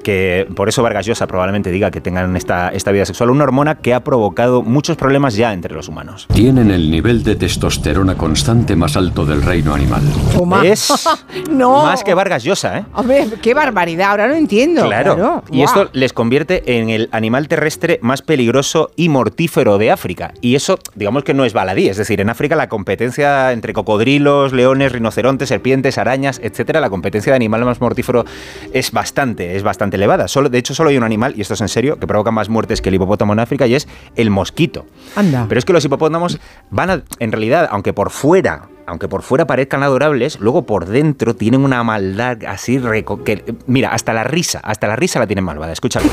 que 0.02 0.48
por 0.54 0.68
eso 0.68 0.82
Vargas 0.82 1.06
Llosa 1.06 1.26
probablemente 1.26 1.70
diga 1.70 1.90
que 1.90 2.00
tengan 2.00 2.36
esta, 2.36 2.68
esta 2.70 2.92
vida 2.92 3.04
sexual, 3.04 3.30
una 3.30 3.44
hormona 3.44 3.76
que 3.76 3.94
ha 3.94 4.00
provocado 4.00 4.62
muchos 4.62 4.96
problemas 4.96 5.34
ya 5.34 5.52
entre 5.52 5.74
los 5.74 5.88
humanos. 5.88 6.26
Tienen 6.32 6.70
el 6.70 6.90
nivel 6.90 7.22
de 7.22 7.36
testosterona 7.36 8.16
constante 8.16 8.76
más 8.76 8.96
alto 8.96 9.24
del 9.24 9.42
reino 9.42 9.74
animal. 9.74 10.02
Toma. 10.34 10.66
Es 10.66 10.92
no. 11.50 11.84
más 11.84 12.04
que 12.04 12.14
Vargas 12.14 12.42
Llosa, 12.42 12.78
¿eh? 12.78 12.84
Hombre, 12.94 13.26
qué 13.42 13.54
barbaridad, 13.54 14.10
ahora 14.10 14.28
no 14.28 14.34
entiendo. 14.34 14.84
Claro. 14.84 15.42
Y 15.50 15.62
esto 15.62 15.90
les 15.92 16.12
convierte 16.12 16.78
en 16.78 16.90
el 16.90 17.08
animal 17.12 17.48
terrestre 17.48 17.98
más 18.02 18.22
peligroso 18.22 18.90
y 18.96 19.08
mortífero 19.08 19.78
de 19.78 19.90
África. 19.90 20.32
Y 20.40 20.54
eso, 20.54 20.78
digamos 20.94 21.24
que 21.24 21.34
no 21.34 21.44
es 21.44 21.52
baladí. 21.52 21.88
Es 21.88 21.96
decir, 21.96 22.20
en 22.20 22.30
África 22.30 22.56
la 22.56 22.68
competencia 22.68 23.52
entre 23.52 23.72
cocodrilos, 23.72 24.52
leones, 24.52 24.92
rinocerontes, 24.92 25.48
serpientes, 25.48 25.98
arañas, 25.98 26.40
etcétera, 26.42 26.80
la 26.80 26.90
competencia 26.90 27.32
de 27.32 27.36
animal 27.36 27.64
más 27.64 27.80
mortífero 27.80 28.24
es 28.72 28.92
bastante, 28.92 29.56
es 29.56 29.62
bastante 29.62 29.89
elevada. 29.96 30.28
Solo, 30.28 30.48
de 30.48 30.58
hecho, 30.58 30.74
solo 30.74 30.90
hay 30.90 30.96
un 30.96 31.04
animal, 31.04 31.34
y 31.36 31.40
esto 31.40 31.54
es 31.54 31.60
en 31.60 31.68
serio, 31.68 31.98
que 31.98 32.06
provoca 32.06 32.30
más 32.30 32.48
muertes 32.48 32.80
que 32.82 32.88
el 32.88 32.94
hipopótamo 32.96 33.32
en 33.32 33.40
África 33.40 33.66
y 33.66 33.74
es 33.74 33.88
el 34.16 34.30
mosquito. 34.30 34.86
Anda. 35.16 35.46
Pero 35.48 35.58
es 35.58 35.64
que 35.64 35.72
los 35.72 35.84
hipopótamos 35.84 36.38
van 36.70 36.90
a, 36.90 37.02
en 37.18 37.32
realidad, 37.32 37.68
aunque 37.70 37.92
por 37.92 38.10
fuera, 38.10 38.68
aunque 38.86 39.06
por 39.08 39.22
fuera 39.22 39.46
parezcan 39.46 39.82
adorables, 39.82 40.40
luego 40.40 40.66
por 40.66 40.86
dentro 40.86 41.34
tienen 41.36 41.64
una 41.64 41.82
maldad 41.84 42.38
así 42.48 42.78
reco- 42.78 43.22
que 43.22 43.44
mira, 43.66 43.92
hasta 43.92 44.12
la 44.12 44.24
risa, 44.24 44.60
hasta 44.64 44.88
la 44.88 44.96
risa 44.96 45.18
la 45.20 45.26
tienen 45.26 45.44
malvada. 45.44 45.72
Escúchalo. 45.72 46.06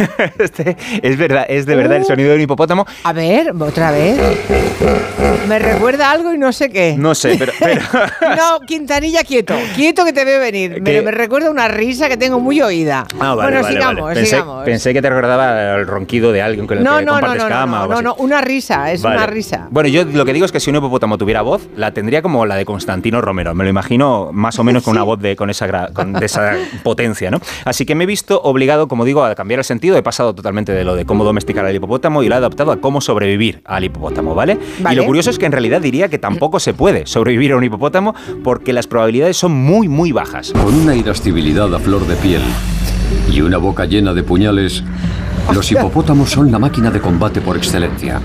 Este 0.38 0.76
es 1.02 1.16
verdad, 1.18 1.46
es 1.48 1.66
de 1.66 1.74
verdad 1.76 1.98
el 1.98 2.04
sonido 2.04 2.30
de 2.30 2.36
un 2.36 2.42
hipopótamo. 2.42 2.86
A 3.04 3.12
ver, 3.12 3.52
otra 3.58 3.90
vez. 3.90 4.18
Me 5.48 5.58
recuerda 5.58 6.10
algo 6.10 6.32
y 6.32 6.38
no 6.38 6.52
sé 6.52 6.70
qué. 6.70 6.94
No 6.96 7.14
sé, 7.14 7.36
pero, 7.38 7.52
pero 7.58 7.82
No, 8.36 8.60
Quintanilla, 8.66 9.24
quieto. 9.24 9.54
Quieto 9.74 10.04
que 10.04 10.12
te 10.12 10.24
veo 10.24 10.40
venir. 10.40 10.80
Me, 10.82 11.10
recuerda 11.10 11.50
una 11.50 11.68
risa 11.68 12.08
que 12.08 12.16
tengo 12.16 12.40
muy 12.40 12.60
oída. 12.60 13.06
Ah, 13.18 13.34
vale, 13.34 13.50
bueno, 13.50 13.62
vale, 13.62 13.74
sigamos, 13.74 14.02
vale. 14.02 14.14
Pensé, 14.14 14.30
sigamos. 14.30 14.64
pensé 14.64 14.92
que 14.92 15.02
te 15.02 15.08
recordaba 15.10 15.76
el 15.76 15.86
ronquido 15.86 16.32
de 16.32 16.42
alguien 16.42 16.66
con 16.66 16.78
el 16.78 16.84
no, 16.84 16.98
que 16.98 17.04
no, 17.04 17.12
no, 17.12 17.20
compartes 17.20 17.42
no, 17.42 17.48
cama 17.48 17.78
no, 17.78 17.84
o 17.84 17.88
no, 17.88 17.94
así. 17.94 18.04
no, 18.04 18.14
una 18.16 18.40
risa, 18.40 18.92
es 18.92 19.02
una 19.04 19.26
risa. 19.26 19.68
Bueno, 19.70 19.88
yo 19.88 20.04
lo 20.04 20.24
que 20.24 20.32
digo 20.32 20.46
es 20.46 20.52
que 20.52 20.60
si 20.60 20.70
un 20.70 20.76
hipopótamo 20.76 21.18
tuviera 21.18 21.42
voz, 21.42 21.68
la 21.76 21.92
tendría 21.92 22.22
como 22.22 22.46
la 22.46 22.56
de 22.56 22.64
Constantino 22.64 23.20
Romero. 23.20 23.54
Me 23.54 23.64
lo 23.64 23.70
imagino 23.70 24.30
más 24.32 24.58
o 24.58 24.64
menos 24.64 24.82
con 24.82 24.92
una 24.96 25.02
voz 25.02 25.20
de, 25.20 25.36
con, 25.36 25.50
esa, 25.50 25.88
con 25.88 26.12
de 26.12 26.26
esa 26.26 26.54
potencia, 26.82 27.30
¿no? 27.30 27.40
Así 27.64 27.84
que 27.86 27.94
me 27.94 28.04
he 28.04 28.06
visto 28.06 28.40
obligado, 28.42 28.88
como 28.88 29.04
digo, 29.04 29.24
a 29.24 29.34
cambiar 29.34 29.60
el 29.60 29.64
sentido. 29.64 29.89
He 29.96 30.02
pasado 30.02 30.34
totalmente 30.34 30.72
de 30.72 30.84
lo 30.84 30.94
de 30.94 31.04
cómo 31.04 31.24
domesticar 31.24 31.64
al 31.64 31.74
hipopótamo 31.74 32.22
y 32.22 32.28
lo 32.28 32.34
he 32.34 32.38
adaptado 32.38 32.72
a 32.72 32.80
cómo 32.80 33.00
sobrevivir 33.00 33.62
al 33.64 33.84
hipopótamo, 33.84 34.34
¿vale? 34.34 34.58
Vale. 34.80 34.94
Y 34.94 34.98
lo 34.98 35.06
curioso 35.06 35.30
es 35.30 35.38
que 35.38 35.46
en 35.46 35.52
realidad 35.52 35.80
diría 35.80 36.08
que 36.08 36.18
tampoco 36.18 36.60
se 36.60 36.74
puede 36.74 37.06
sobrevivir 37.06 37.52
a 37.52 37.56
un 37.56 37.64
hipopótamo 37.64 38.14
porque 38.42 38.72
las 38.72 38.86
probabilidades 38.86 39.36
son 39.36 39.52
muy, 39.52 39.88
muy 39.88 40.12
bajas. 40.12 40.52
Con 40.52 40.74
una 40.74 40.94
irascibilidad 40.94 41.72
a 41.74 41.78
flor 41.78 42.06
de 42.06 42.16
piel 42.16 42.42
y 43.32 43.40
una 43.40 43.58
boca 43.58 43.84
llena 43.84 44.14
de 44.14 44.22
puñales, 44.22 44.82
los 45.52 45.70
hipopótamos 45.70 46.30
son 46.30 46.50
la 46.50 46.58
máquina 46.58 46.90
de 46.90 47.00
combate 47.00 47.40
por 47.40 47.56
excelencia. 47.56 48.20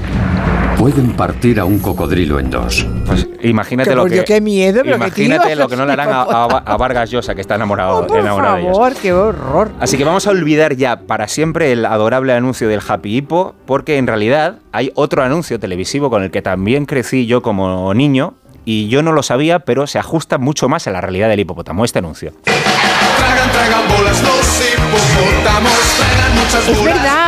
Pueden 0.78 1.14
partir 1.14 1.60
a 1.60 1.66
un 1.66 1.80
cocodrilo 1.80 2.40
en 2.40 2.50
dos. 2.50 2.86
Pues 3.06 3.28
imagínate 3.42 3.96
lo 3.96 4.06
que. 4.06 4.24
Qué 4.24 4.42
miedo, 4.42 4.82
pero 4.84 4.98
Imagínate 4.98 5.56
lo 5.56 5.68
que 5.68 5.76
no 5.76 5.86
le 5.86 5.94
harán 5.94 6.10
a, 6.10 6.22
a- 6.22 6.24
hipopótamos. 6.24 6.64
a 6.66 6.78
Vargas 6.78 7.10
Llosa, 7.10 7.34
que 7.34 7.42
está 7.42 7.56
enamorado, 7.56 8.00
Oh, 8.00 8.08
por 8.08 8.20
enamorado 8.20 8.56
de 8.58 8.62
ellos. 8.64 9.00
qué 9.02 9.14
horror. 9.14 9.72
Así 9.80 9.98
que 9.98 10.04
vamos 10.04 10.28
a 10.28 10.32
olvidar 10.32 10.76
ya 10.76 11.00
para 11.02 11.28
siempre 11.28 11.72
el 11.72 11.86
adorable 11.86 12.34
anuncio 12.34 12.68
del 12.68 12.82
Happy 12.88 13.16
Hippo, 13.18 13.56
porque 13.66 13.98
en 13.98 14.06
realidad 14.08 14.58
hay 14.72 14.92
otro 14.96 15.24
anuncio 15.24 15.60
televisivo 15.60 16.10
con 16.10 16.24
el 16.24 16.30
que 16.32 16.42
también 16.42 16.86
crecí 16.86 17.26
yo 17.26 17.42
como 17.42 17.94
niño, 17.94 18.34
y 18.66 18.88
yo 18.90 19.02
no 19.02 19.12
lo 19.12 19.24
sabía, 19.24 19.60
pero 19.60 19.88
se 19.88 19.98
ajusta 20.00 20.38
mucho 20.38 20.68
más 20.70 20.88
a 20.88 20.92
la 20.92 21.00
realidad 21.02 21.30
del 21.30 21.40
hipopótamo, 21.40 21.86
este 21.86 22.00
anuncio. 22.00 22.34
Tragan, 22.44 23.52
tragan 23.52 23.88
bolas 23.96 24.22
los 24.22 24.62
hipopótamos, 24.74 25.72
tragan 25.98 26.36
muchas 26.36 26.68
Es 26.68 26.78
bolas. 26.78 26.94
verdad, 26.96 27.25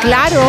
claro. 0.00 0.40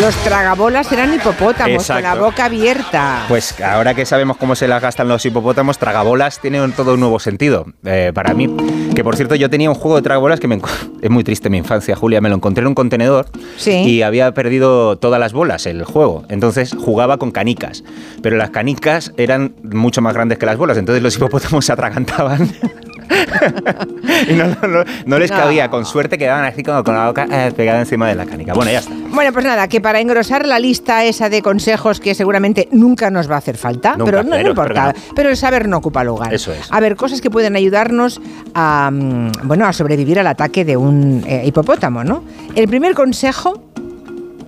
Los 0.00 0.14
tragabolas 0.16 0.92
eran 0.92 1.14
hipopótamos 1.14 1.86
con 1.86 2.02
la 2.02 2.14
boca 2.14 2.44
abierta. 2.44 3.24
Pues 3.28 3.60
ahora 3.60 3.94
que 3.94 4.04
sabemos 4.04 4.36
cómo 4.36 4.54
se 4.54 4.68
las 4.68 4.80
gastan 4.82 5.08
los 5.08 5.24
hipopótamos, 5.24 5.78
tragabolas 5.78 6.40
tiene 6.40 6.66
todo 6.68 6.94
un 6.94 7.00
nuevo 7.00 7.18
sentido. 7.18 7.66
Eh, 7.84 8.12
para 8.14 8.34
mí, 8.34 8.54
que 8.94 9.02
por 9.02 9.16
cierto 9.16 9.34
yo 9.34 9.50
tenía 9.50 9.70
un 9.70 9.74
juego 9.74 9.96
de 9.96 10.02
tragabolas 10.02 10.40
que 10.40 10.46
me 10.46 10.60
es 11.02 11.10
muy 11.10 11.24
triste 11.24 11.50
mi 11.50 11.58
infancia, 11.58 11.96
Julia, 11.96 12.20
me 12.20 12.28
lo 12.28 12.36
encontré 12.36 12.62
en 12.62 12.68
un 12.68 12.74
contenedor 12.74 13.26
Sí. 13.56 13.72
y 13.72 14.02
había 14.02 14.32
perdido 14.32 14.98
todas 14.98 15.18
las 15.18 15.32
bolas 15.32 15.66
el 15.66 15.84
juego. 15.84 16.24
Entonces 16.28 16.76
jugaba 16.78 17.18
con 17.18 17.30
canicas, 17.30 17.82
pero 18.22 18.36
las 18.36 18.50
canicas 18.50 19.12
eran 19.16 19.54
mucho 19.62 20.00
más 20.02 20.14
grandes 20.14 20.38
que 20.38 20.46
las 20.46 20.56
bolas, 20.56 20.76
entonces 20.76 21.02
los 21.02 21.16
hipopótamos 21.16 21.64
se 21.64 21.72
atragantaban. 21.72 22.52
y 24.28 24.32
no, 24.34 24.46
no- 24.46 24.68
no- 24.68 24.84
no 25.06 25.18
les 25.18 25.30
cabía. 25.30 25.68
Con 25.70 25.84
suerte 25.84 26.18
quedaban 26.18 26.44
así 26.44 26.62
como 26.62 26.82
con 26.84 26.94
la 26.94 27.06
boca 27.08 27.26
eh, 27.30 27.52
pegada 27.56 27.80
encima 27.80 28.08
de 28.08 28.14
la 28.14 28.26
canica. 28.26 28.54
Bueno, 28.54 28.70
ya 28.70 28.78
está. 28.80 28.92
Bueno, 29.10 29.32
pues 29.32 29.44
nada, 29.44 29.68
que 29.68 29.80
para 29.80 30.00
engrosar 30.00 30.46
la 30.46 30.58
lista 30.58 31.04
esa 31.04 31.28
de 31.28 31.42
consejos 31.42 32.00
que 32.00 32.14
seguramente 32.14 32.68
nunca 32.72 33.10
nos 33.10 33.30
va 33.30 33.36
a 33.36 33.38
hacer 33.38 33.56
falta, 33.56 33.92
Nunca, 33.96 34.04
pero 34.04 34.22
no, 34.22 34.38
importa, 34.40 34.94
pero 35.14 35.30
el 35.30 35.36
saber 35.36 35.68
no 35.68 35.78
ocupa 35.78 36.04
lugar. 36.04 36.32
Eso 36.32 36.52
es. 36.52 36.68
A 36.70 36.80
ver, 36.80 36.96
cosas 36.96 37.20
que 37.20 37.30
pueden 37.30 37.56
ayudarnos 37.56 38.20
a, 38.54 38.90
mm, 38.92 39.32
bueno, 39.44 39.66
a 39.66 39.72
sobrevivir 39.72 40.18
al 40.20 40.26
ataque 40.26 40.64
de 40.64 40.76
un 40.76 41.24
eh, 41.26 41.42
hipopótamo, 41.46 42.04
¿no? 42.04 42.22
El 42.54 42.68
primer 42.68 42.94
consejo 42.94 43.62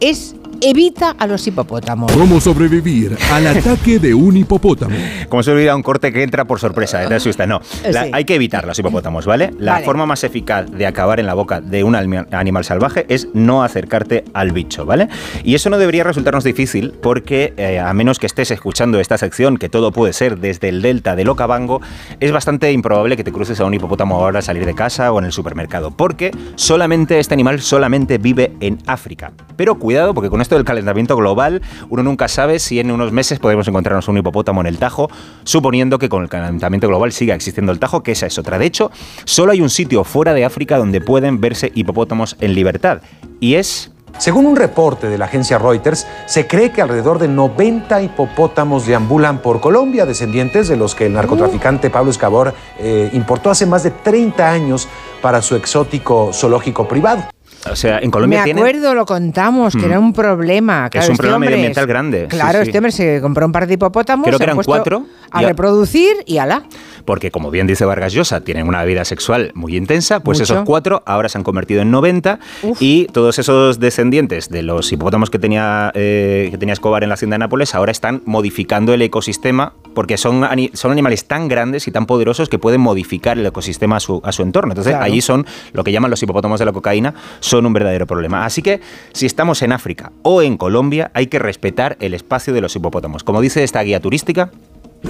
es 0.00 0.34
evita 0.60 1.14
a 1.18 1.26
los 1.26 1.46
hipopótamos. 1.46 2.12
¿Cómo 2.12 2.40
sobrevivir 2.40 3.16
al 3.32 3.46
ataque 3.46 3.98
de 3.98 4.14
un 4.14 4.36
hipopótamo? 4.36 4.94
Como 5.28 5.42
se 5.42 5.52
olvida 5.52 5.74
un 5.74 5.82
corte 5.82 6.12
que 6.12 6.22
entra 6.22 6.44
por 6.44 6.60
sorpresa, 6.60 7.06
te 7.08 7.14
asusta. 7.14 7.46
No, 7.46 7.60
La- 7.90 8.04
Sí. 8.04 8.10
hay 8.12 8.24
que 8.24 8.34
evitar 8.34 8.66
los 8.66 8.78
hipopótamos, 8.78 9.26
¿vale? 9.26 9.50
La 9.58 9.72
Vale. 9.72 9.84
forma 9.84 10.06
más 10.06 10.22
eficaz 10.24 10.70
de 10.70 10.86
acabar 10.86 11.20
en 11.20 11.26
la 11.26 11.34
boca 11.34 11.60
de 11.60 11.84
un 11.84 11.94
animal 11.96 12.64
salvaje 12.64 13.06
es 13.08 13.28
no 13.34 13.62
acercarte 13.62 14.24
al 14.34 14.52
bicho, 14.52 14.84
¿vale? 14.86 15.08
Y 15.44 15.54
eso 15.54 15.70
no 15.70 15.78
debería 15.78 16.04
resultarnos 16.04 16.44
difícil 16.44 16.92
porque, 17.02 17.54
eh, 17.56 17.78
a 17.78 17.92
menos 17.94 18.18
que 18.18 18.26
estés 18.26 18.50
escuchando 18.50 19.00
esta 19.00 19.18
sección, 19.18 19.56
que 19.56 19.68
todo 19.68 19.92
puede 19.92 20.12
ser 20.12 20.38
desde 20.38 20.68
el 20.68 20.82
delta 20.82 21.16
del 21.16 21.28
Okavango, 21.28 21.80
es 22.20 22.32
bastante 22.32 22.70
improbable 22.72 23.16
que 23.16 23.24
te 23.24 23.32
cruces 23.32 23.60
a 23.60 23.64
un 23.64 23.74
hipopótamo 23.74 24.16
ahora 24.16 24.38
al 24.38 24.42
salir 24.42 24.66
de 24.66 24.74
casa 24.74 25.12
o 25.12 25.18
en 25.18 25.24
el 25.26 25.32
supermercado, 25.32 25.90
porque 25.90 26.30
solamente 26.56 27.18
este 27.18 27.34
animal 27.34 27.60
solamente 27.60 28.18
vive 28.18 28.52
en 28.60 28.78
África. 28.86 29.32
Pero 29.56 29.76
cuidado, 29.78 30.14
porque 30.14 30.30
con 30.30 30.40
esto 30.40 30.49
del 30.54 30.64
calentamiento 30.64 31.16
global, 31.16 31.62
uno 31.88 32.02
nunca 32.02 32.28
sabe 32.28 32.58
si 32.58 32.80
en 32.80 32.90
unos 32.90 33.12
meses 33.12 33.38
podemos 33.38 33.66
encontrarnos 33.68 34.08
un 34.08 34.18
hipopótamo 34.18 34.60
en 34.60 34.66
el 34.66 34.78
Tajo, 34.78 35.10
suponiendo 35.44 35.98
que 35.98 36.08
con 36.08 36.22
el 36.22 36.28
calentamiento 36.28 36.88
global 36.88 37.12
siga 37.12 37.34
existiendo 37.34 37.72
el 37.72 37.78
Tajo, 37.78 38.02
que 38.02 38.12
esa 38.12 38.26
es 38.26 38.38
otra. 38.38 38.58
De 38.58 38.66
hecho, 38.66 38.90
solo 39.24 39.52
hay 39.52 39.60
un 39.60 39.70
sitio 39.70 40.04
fuera 40.04 40.34
de 40.34 40.44
África 40.44 40.78
donde 40.78 41.00
pueden 41.00 41.40
verse 41.40 41.72
hipopótamos 41.74 42.36
en 42.40 42.54
libertad, 42.54 43.02
y 43.40 43.54
es 43.54 43.92
Según 44.18 44.44
un 44.44 44.56
reporte 44.56 45.08
de 45.08 45.16
la 45.16 45.26
agencia 45.26 45.58
Reuters, 45.58 46.06
se 46.26 46.46
cree 46.46 46.72
que 46.72 46.82
alrededor 46.82 47.18
de 47.18 47.28
90 47.28 48.02
hipopótamos 48.02 48.86
deambulan 48.86 49.40
por 49.40 49.60
Colombia, 49.60 50.04
descendientes 50.04 50.68
de 50.68 50.76
los 50.76 50.94
que 50.94 51.06
el 51.06 51.14
narcotraficante 51.14 51.90
Pablo 51.90 52.10
Escobar 52.10 52.52
eh, 52.78 53.08
importó 53.12 53.50
hace 53.50 53.66
más 53.66 53.82
de 53.82 53.92
30 53.92 54.50
años 54.50 54.88
para 55.22 55.40
su 55.40 55.54
exótico 55.54 56.32
zoológico 56.32 56.88
privado. 56.88 57.22
O 57.70 57.76
sea, 57.76 57.98
en 57.98 58.10
Colombia 58.10 58.42
Me 58.44 58.52
acuerdo, 58.52 58.94
lo 58.94 59.04
contamos, 59.04 59.74
que 59.74 59.82
Mm. 59.82 59.84
era 59.84 59.98
un 59.98 60.12
problema. 60.12 60.86
Es 60.86 60.90
Claro, 60.92 61.06
un 61.06 61.12
este 61.12 61.16
problema 61.18 61.36
hombre 61.36 61.50
medioambiental 61.50 61.84
es- 61.84 61.88
grande, 61.88 62.26
Claro, 62.28 62.58
sí. 62.62 62.68
este 62.68 62.78
hombre 62.78 62.92
se 62.92 63.20
compró 63.20 63.44
un 63.46 63.52
par 63.52 63.66
de 63.66 63.74
hipopótamos. 63.74 64.26
Creo 64.26 64.38
que 64.38 64.44
eran 64.44 64.56
cuatro, 64.64 65.04
A 65.30 65.42
y 65.42 65.44
a- 65.44 65.48
reproducir 65.48 66.16
y 66.26 66.38
ala. 66.38 66.62
Porque 67.04 67.30
como 67.30 67.50
bien 67.50 67.66
dice 67.66 67.84
Vargas 67.84 68.12
Llosa, 68.12 68.40
tienen 68.42 68.66
una 68.68 68.84
vida 68.84 69.04
sexual 69.04 69.52
muy 69.54 69.76
intensa, 69.76 70.20
pues 70.20 70.38
Mucho. 70.38 70.52
esos 70.54 70.64
cuatro 70.64 71.02
ahora 71.06 71.28
se 71.28 71.38
han 71.38 71.44
convertido 71.44 71.82
en 71.82 71.90
90 71.90 72.38
y 72.78 73.06
todos 73.06 73.38
esos 73.38 73.80
descendientes 73.80 74.48
de 74.48 74.62
los 74.62 74.90
hipopótamos 74.92 75.28
que 75.30 75.38
tenía, 75.38 75.90
eh, 75.94 76.48
que 76.50 76.58
tenía 76.58 76.72
Escobar 76.74 77.02
en 77.02 77.08
la 77.08 77.14
hacienda 77.14 77.34
de 77.34 77.38
Nápoles 77.40 77.74
ahora 77.74 77.90
están 77.92 78.22
modificando 78.26 78.92
el 78.94 79.02
ecosistema 79.02 79.72
porque 79.94 80.16
son, 80.18 80.46
son 80.74 80.92
animales 80.92 81.24
tan 81.26 81.48
grandes 81.48 81.88
y 81.88 81.90
tan 81.90 82.06
poderosos 82.06 82.48
que 82.48 82.58
pueden 82.58 82.80
modificar 82.80 83.38
el 83.38 83.46
ecosistema 83.46 83.96
a 83.96 84.00
su, 84.00 84.20
a 84.24 84.30
su 84.32 84.42
entorno. 84.42 84.72
Entonces 84.72 84.92
Claro. 84.92 85.04
allí 85.04 85.20
son 85.20 85.46
lo 85.72 85.82
que 85.84 85.92
llaman 85.92 86.10
los 86.10 86.22
hipopótamos 86.22 86.58
de 86.60 86.66
la 86.66 86.72
cocaína, 86.72 87.14
son 87.50 87.66
un 87.66 87.72
verdadero 87.72 88.06
problema. 88.06 88.44
Así 88.46 88.62
que 88.62 88.80
si 89.12 89.26
estamos 89.26 89.62
en 89.62 89.72
África 89.72 90.12
o 90.22 90.40
en 90.42 90.56
Colombia 90.56 91.10
hay 91.14 91.26
que 91.26 91.38
respetar 91.40 91.96
el 92.00 92.14
espacio 92.14 92.54
de 92.54 92.60
los 92.60 92.74
hipopótamos. 92.76 93.24
Como 93.24 93.40
dice 93.40 93.64
esta 93.64 93.82
guía 93.82 94.00
turística, 94.00 94.50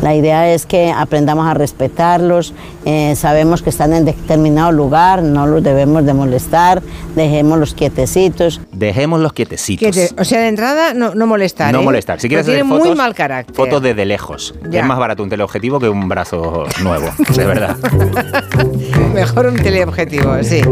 La 0.02 0.14
idea 0.14 0.48
es 0.54 0.66
que 0.66 0.92
aprendamos 0.92 1.48
a 1.48 1.52
respetarlos, 1.54 2.54
eh, 2.84 3.16
sabemos 3.16 3.60
que 3.60 3.70
están 3.70 3.92
en 3.92 4.04
determinado 4.04 4.70
lugar, 4.70 5.20
no 5.20 5.48
los 5.48 5.64
debemos 5.64 6.06
de 6.06 6.14
molestar, 6.14 6.80
dejémoslos 7.16 7.74
quietecitos. 7.74 8.60
dejémoslos 8.72 9.32
quietecitos. 9.32 10.14
O 10.16 10.24
sea, 10.24 10.42
de 10.42 10.48
entrada 10.48 10.94
no, 10.94 11.16
no 11.16 11.26
molestar. 11.26 11.72
No 11.72 11.80
¿eh? 11.80 11.84
molestar. 11.84 12.20
Si 12.20 12.28
quieres 12.28 12.46
hacer 12.46 12.64
fotos, 12.64 12.86
muy 12.86 12.96
mal 12.96 13.14
carácter. 13.16 13.54
Fotos 13.54 13.82
desde 13.82 14.06
lejos. 14.06 14.54
Ya. 14.70 14.80
Es 14.80 14.86
más 14.86 14.98
barato 14.98 15.24
un 15.24 15.28
teleobjetivo 15.28 15.80
que 15.80 15.88
un 15.88 16.08
brazo 16.08 16.66
nuevo, 16.82 17.08
de 17.36 17.44
verdad. 17.52 17.76
Mejor 19.14 19.46
un 19.46 19.56
teleobjetivo, 19.56 20.42
sí. 20.42 20.62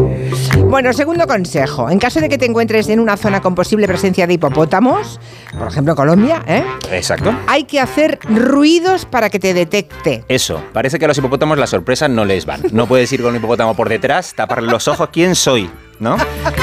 Bueno, 0.58 0.92
segundo 0.92 1.26
consejo. 1.26 1.90
En 1.90 1.98
caso 1.98 2.20
de 2.20 2.28
que 2.28 2.38
te 2.38 2.46
encuentres 2.46 2.88
en 2.88 3.00
una 3.00 3.16
zona 3.16 3.40
con 3.40 3.54
posible 3.54 3.86
presencia 3.88 4.26
de 4.26 4.34
hipopótamos, 4.34 5.20
por 5.58 5.68
ejemplo 5.68 5.96
Colombia, 5.96 6.42
¿eh? 6.46 6.64
Exacto. 6.92 7.34
hay 7.46 7.64
que 7.64 7.80
hacer 7.80 8.18
ruidos 8.22 9.06
para 9.06 9.30
que 9.30 9.38
te 9.38 9.54
detecte. 9.54 10.24
Eso, 10.28 10.62
parece 10.72 10.98
que 10.98 11.04
a 11.04 11.08
los 11.08 11.18
hipopótamos 11.18 11.58
las 11.58 11.70
sorpresas 11.70 12.10
no 12.10 12.24
les 12.24 12.46
van. 12.46 12.62
No 12.72 12.86
puedes 12.86 13.12
ir 13.12 13.22
con 13.22 13.30
un 13.30 13.36
hipopótamo 13.36 13.74
por 13.74 13.88
detrás, 13.88 14.34
taparle 14.34 14.70
los 14.70 14.88
ojos, 14.88 15.08
¿quién 15.12 15.34
soy? 15.34 15.70
¿No? 16.00 16.16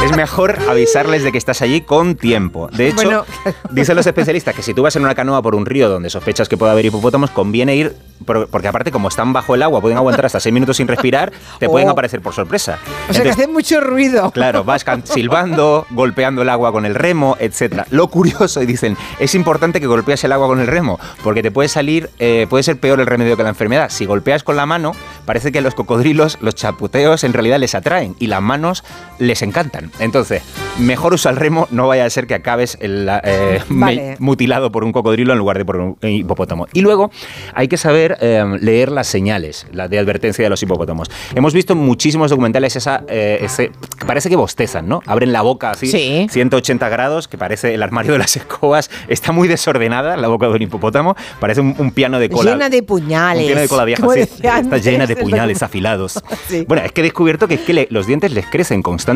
Es 0.06 0.16
mejor 0.16 0.58
avisarles 0.70 1.24
de 1.24 1.32
que 1.32 1.38
estás 1.38 1.62
allí 1.62 1.82
con 1.82 2.16
tiempo. 2.16 2.70
De 2.72 2.88
hecho, 2.88 3.04
Bueno. 3.04 3.26
dicen 3.72 3.96
los 3.96 4.08
especialistas 4.08 4.56
que 4.56 4.62
si 4.62 4.74
tú 4.74 4.82
vas 4.84 4.96
en 4.96 5.04
una 5.04 5.14
canoa 5.16 5.42
por 5.42 5.56
un 5.56 5.66
río 5.66 5.90
donde 5.90 6.10
sospechas 6.10 6.48
que 6.48 6.56
puede 6.58 6.72
haber 6.72 6.86
hipopótamos, 6.86 7.32
conviene 7.32 7.76
ir, 7.76 7.96
por- 8.26 8.48
porque 8.48 8.68
aparte 8.70 8.92
como 8.92 9.10
están 9.10 9.34
bajo 9.34 9.54
el 9.56 9.64
agua, 9.64 9.82
pueden 9.82 9.98
aguantar 9.98 10.26
hasta 10.26 10.40
seis 10.40 10.54
minutos 10.54 10.78
sin 10.78 10.88
respirar, 10.88 11.34
te 11.60 11.68
pueden 11.68 11.90
Oh. 11.90 11.92
aparecer 11.92 12.22
por 12.22 12.34
sorpresa. 12.34 12.80
O 13.10 13.14
sea, 13.14 13.24
que 13.24 13.30
Entonces, 13.30 13.32
hace 13.44 13.48
mucho 13.48 13.82
ruido. 13.82 14.32
Claro, 14.32 14.64
vas 14.64 14.86
silbando, 15.04 15.86
golpeando 15.90 16.42
el 16.42 16.50
agua 16.50 16.72
con 16.72 16.86
el 16.86 16.96
remo, 16.96 17.36
etcétera. 17.40 17.88
Lo 17.90 18.08
curioso, 18.08 18.62
y 18.62 18.66
dicen, 18.66 18.96
es 19.20 19.36
importante 19.36 19.82
que 19.82 19.88
golpees 19.88 20.24
el 20.24 20.32
agua 20.32 20.48
con 20.48 20.62
el 20.62 20.68
remo, 20.68 20.98
porque 21.24 21.42
te 21.44 21.52
puede 21.52 21.68
salir, 21.68 22.10
eh, 22.20 22.48
puede 22.50 22.64
ser 22.64 22.80
peor 22.80 23.00
el 23.02 23.06
remedio 23.08 23.36
que 23.36 23.44
la 23.44 23.50
enfermedad. 23.50 23.90
Si 23.90 24.06
golpeas 24.06 24.44
con 24.44 24.56
la 24.56 24.66
mano, 24.66 24.94
parece 25.26 25.52
que 25.52 25.60
los 25.62 25.76
cocodrilos, 25.76 26.38
los 26.42 26.56
chaputeos, 26.56 27.24
en 27.26 27.34
realidad 27.34 27.60
les 27.60 27.76
atraen 27.76 28.16
y 28.20 28.28
las 28.28 28.42
manos 28.42 28.84
les 29.26 29.42
encantan. 29.42 29.92
Entonces, 30.00 30.42
mejor 30.80 31.14
usa 31.14 31.32
el 31.32 31.38
remo, 31.38 31.68
no 31.72 31.88
vaya 31.88 32.06
a 32.06 32.10
ser 32.10 32.28
que 32.28 32.34
acabes 32.36 32.78
el, 32.82 33.10
eh, 33.24 33.62
Vale. 33.70 34.16
mutilado 34.20 34.72
por 34.72 34.84
un 34.84 34.92
cocodrilo 34.92 35.34
en 35.34 35.40
lugar 35.40 35.58
de 35.58 35.66
por 35.66 35.78
un 35.78 35.98
hipopótamo. 36.02 36.68
Y 36.74 36.82
luego 36.82 37.12
hay 37.54 37.68
que 37.68 37.78
saber 37.78 38.18
eh, 38.22 38.44
leer 38.62 38.92
las 38.92 39.08
señales, 39.08 39.68
las 39.72 39.90
de 39.90 40.00
advertencia 40.00 40.44
de 40.44 40.50
los 40.50 40.62
hipopótamos. 40.62 41.10
Hemos 41.34 41.54
visto 41.54 41.74
en 41.74 41.80
muchísimos 41.80 42.30
documentales 42.30 42.76
esa, 42.76 43.04
eh, 43.08 43.40
ese, 43.42 43.72
que 44.00 44.06
parece 44.06 44.30
que 44.30 44.36
bostezan, 44.36 44.88
¿no? 44.88 45.02
Abren 45.06 45.32
la 45.34 45.42
boca 45.42 45.72
así, 45.72 45.88
Sí. 45.88 46.28
180 46.30 46.90
grados, 46.90 47.28
que 47.28 47.38
parece 47.38 47.74
el 47.74 47.84
armario 47.84 48.14
de 48.14 48.20
las 48.20 48.36
escobas. 48.36 48.90
Está 49.08 49.32
muy 49.32 49.48
desordenada 49.48 50.18
la 50.18 50.28
boca 50.28 50.48
de 50.48 50.54
un 50.54 50.62
hipopótamo, 50.62 51.16
parece 51.40 51.62
un, 51.62 51.76
un 51.78 51.92
piano 51.92 52.20
de 52.20 52.30
cola. 52.30 52.52
Llena 52.52 52.70
de 52.70 52.84
puñales. 52.84 53.42
Un 53.44 53.48
piano 53.48 53.62
de 53.62 53.68
cola 53.68 53.86
vieja, 53.86 54.08
sí. 54.14 54.20
Está 54.22 54.78
llena 54.78 55.08
de 55.08 55.16
puñales 55.16 55.62
afilados. 55.64 56.22
Sí. 56.48 56.64
Bueno, 56.68 56.84
es 56.84 56.92
que 56.92 57.02
he 57.02 57.04
descubierto 57.04 57.48
que, 57.48 57.56
es 57.56 57.62
que 57.62 57.74
le- 57.74 57.88
los 57.90 58.06
dientes 58.08 58.32
les 58.32 58.46
crecen 58.46 58.82
constantemente 58.84 59.15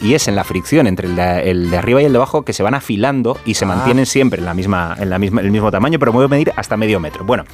y 0.00 0.14
es 0.14 0.28
en 0.28 0.36
la 0.36 0.44
fricción 0.44 0.86
entre 0.86 1.06
el 1.08 1.16
de, 1.16 1.50
el 1.50 1.70
de 1.70 1.76
arriba 1.78 2.00
y 2.02 2.04
el 2.04 2.12
de 2.12 2.18
abajo 2.18 2.42
que 2.42 2.52
se 2.52 2.62
van 2.62 2.74
afilando 2.74 3.38
y 3.44 3.52
Ah. 3.52 3.54
se 3.54 3.66
mantienen 3.66 4.06
siempre 4.06 4.38
en 4.40 4.46
la 4.46 4.54
misma, 4.54 4.96
en 4.98 5.10
la 5.10 5.18
misma, 5.18 5.40
el 5.40 5.50
mismo 5.50 5.70
tamaño, 5.70 5.98
pero 5.98 6.12
puede 6.12 6.28
medir 6.28 6.52
hasta 6.56 6.76
medio 6.76 6.98
metro. 7.00 7.24
Bueno, 7.24 7.44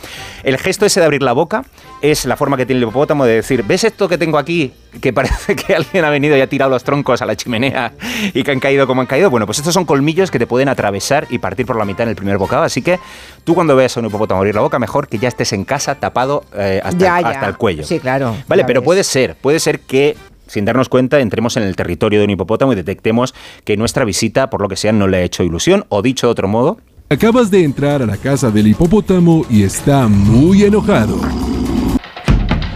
el 0.44 0.56
gesto 0.58 0.86
ese 0.86 1.00
de 1.00 1.06
abrir 1.06 1.22
la 1.22 1.32
boca 1.32 1.64
es 2.02 2.24
la 2.26 2.36
forma 2.36 2.56
que 2.56 2.66
tiene 2.66 2.78
el 2.78 2.82
hipopótamo 2.84 3.24
de 3.24 3.34
decir, 3.36 3.62
¿ves 3.64 3.84
esto 3.84 4.08
que 4.08 4.18
tengo 4.18 4.38
aquí? 4.38 4.72
Que 5.00 5.12
parece 5.12 5.56
que 5.56 5.74
alguien 5.74 6.04
ha 6.04 6.10
venido 6.10 6.36
y 6.36 6.40
ha 6.40 6.48
tirado 6.48 6.70
los 6.70 6.82
troncos 6.84 7.20
a 7.22 7.26
la 7.26 7.36
chimenea 7.36 7.92
y 8.32 8.42
que 8.42 8.50
han 8.52 8.60
caído 8.60 8.86
como 8.86 9.00
han 9.00 9.06
caído. 9.06 9.28
Bueno, 9.30 9.46
pues 9.46 9.58
estos 9.58 9.74
son 9.74 9.84
colmillos 9.84 10.30
que 10.30 10.38
te 10.38 10.46
pueden 10.46 10.68
atravesar 10.68 11.26
y 11.30 11.38
partir 11.38 11.66
por 11.66 11.76
la 11.76 11.84
mitad 11.84 12.02
en 12.04 12.10
el 12.10 12.16
primer 12.16 12.38
bocado. 12.38 12.62
Así 12.62 12.82
que 12.82 12.98
tú 13.44 13.54
cuando 13.54 13.74
veas 13.76 13.96
a 13.96 14.00
un 14.00 14.06
hipopótamo 14.06 14.38
abrir 14.38 14.54
la 14.54 14.60
boca, 14.62 14.78
mejor 14.78 15.08
que 15.08 15.18
ya 15.18 15.28
estés 15.28 15.52
en 15.52 15.64
casa 15.64 15.96
tapado 15.96 16.44
eh, 16.54 16.80
hasta, 16.82 16.98
Ya, 16.98 17.20
ya. 17.20 17.28
hasta 17.30 17.46
el 17.48 17.56
cuello. 17.56 17.84
Sí, 17.84 17.98
claro. 18.00 18.36
Vale, 18.48 18.64
pero 18.64 18.80
ves. 18.80 18.84
puede 18.86 19.04
ser, 19.04 19.34
puede 19.36 19.60
ser 19.60 19.80
que 19.80 20.16
sin 20.46 20.64
darnos 20.64 20.88
cuenta 20.88 21.20
entremos 21.20 21.56
en 21.56 21.62
el 21.62 21.76
territorio 21.76 22.18
de 22.20 22.24
un 22.24 22.30
hipopótamo 22.30 22.72
y 22.72 22.76
detectemos 22.76 23.34
que 23.64 23.76
nuestra 23.76 24.04
visita, 24.04 24.50
por 24.50 24.60
lo 24.60 24.68
que 24.68 24.76
sea, 24.76 24.92
no 24.92 25.08
le 25.08 25.18
ha 25.18 25.22
hecho 25.22 25.42
ilusión, 25.42 25.84
o 25.88 26.02
dicho 26.02 26.26
de 26.26 26.32
otro 26.32 26.48
modo, 26.48 26.78
Acabas 27.08 27.52
de 27.52 27.62
entrar 27.62 28.02
a 28.02 28.06
la 28.06 28.16
casa 28.16 28.50
del 28.50 28.66
hipopótamo 28.66 29.46
y 29.48 29.62
está 29.62 30.08
muy 30.08 30.64
enojado. 30.64 31.20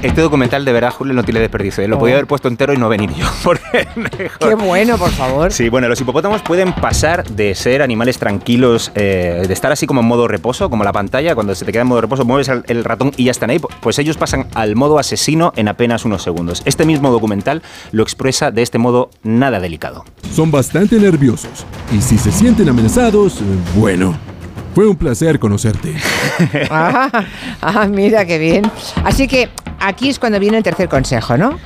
Este 0.03 0.21
documental 0.21 0.65
de 0.65 0.73
verdad, 0.73 0.91
Julio, 0.93 1.15
no 1.15 1.23
tiene 1.23 1.41
desperdicio. 1.41 1.83
¿eh? 1.85 1.89
Lo 1.89 1.97
Oh. 1.97 1.99
podía 2.01 2.15
haber 2.15 2.27
puesto 2.27 2.49
entero 2.49 2.73
y 2.73 2.77
no 2.79 2.89
venir 2.89 3.11
yo. 3.15 3.27
Porque 3.45 3.87
mejor. 3.97 4.39
Qué 4.49 4.55
bueno, 4.55 4.97
por 4.99 5.11
favor. 5.11 5.53
Sí, 5.53 5.69
bueno, 5.69 5.89
los 5.89 6.01
hipopótamos 6.01 6.43
pueden 6.43 6.73
pasar 6.73 7.25
de 7.29 7.55
ser 7.55 7.83
animales 7.83 8.19
tranquilos, 8.19 8.91
eh, 8.95 9.45
de 9.47 9.53
estar 9.53 9.71
así 9.73 9.87
como 9.87 10.01
en 10.01 10.07
modo 10.07 10.29
reposo, 10.29 10.71
como 10.71 10.85
la 10.85 10.93
pantalla, 10.93 11.35
cuando 11.35 11.55
se 11.55 11.65
te 11.65 11.73
queda 11.73 11.83
en 11.83 11.89
modo 11.89 12.01
reposo, 12.01 12.25
mueves 12.25 12.49
el, 12.49 12.63
el 12.69 12.85
ratón 12.85 13.13
y 13.17 13.25
ya 13.25 13.31
están 13.31 13.51
ahí. 13.51 13.61
Pues 13.81 13.99
ellos 13.99 14.17
pasan 14.17 14.47
al 14.55 14.77
modo 14.77 14.99
asesino 14.99 15.53
en 15.57 15.69
apenas 15.69 16.05
unos 16.05 16.23
segundos. 16.23 16.63
Este 16.65 16.85
mismo 16.87 17.11
documental 17.11 17.63
lo 17.93 18.03
expresa 18.03 18.51
de 18.51 18.63
este 18.63 18.79
modo 18.79 19.11
nada 19.23 19.61
delicado. 19.61 20.05
Son 20.35 20.51
bastante 20.51 20.97
nerviosos 20.99 21.67
y 21.93 22.01
si 22.01 22.17
se 22.19 22.33
sienten 22.33 22.69
amenazados, 22.69 23.41
bueno, 23.75 24.17
fue 24.75 24.87
un 24.87 24.97
placer 24.97 25.39
conocerte. 25.39 25.95
Ah, 26.71 27.11
ah, 27.61 27.87
mira 27.87 28.25
qué 28.25 28.39
bien. 28.39 28.71
Así 29.05 29.29
que 29.29 29.51
aquí 29.81 30.09
es 30.09 30.19
cuando 30.19 30.39
viene 30.39 30.59
el 30.59 30.63
tercer 30.63 30.89
consejo, 30.89 31.37
¿no? 31.37 31.59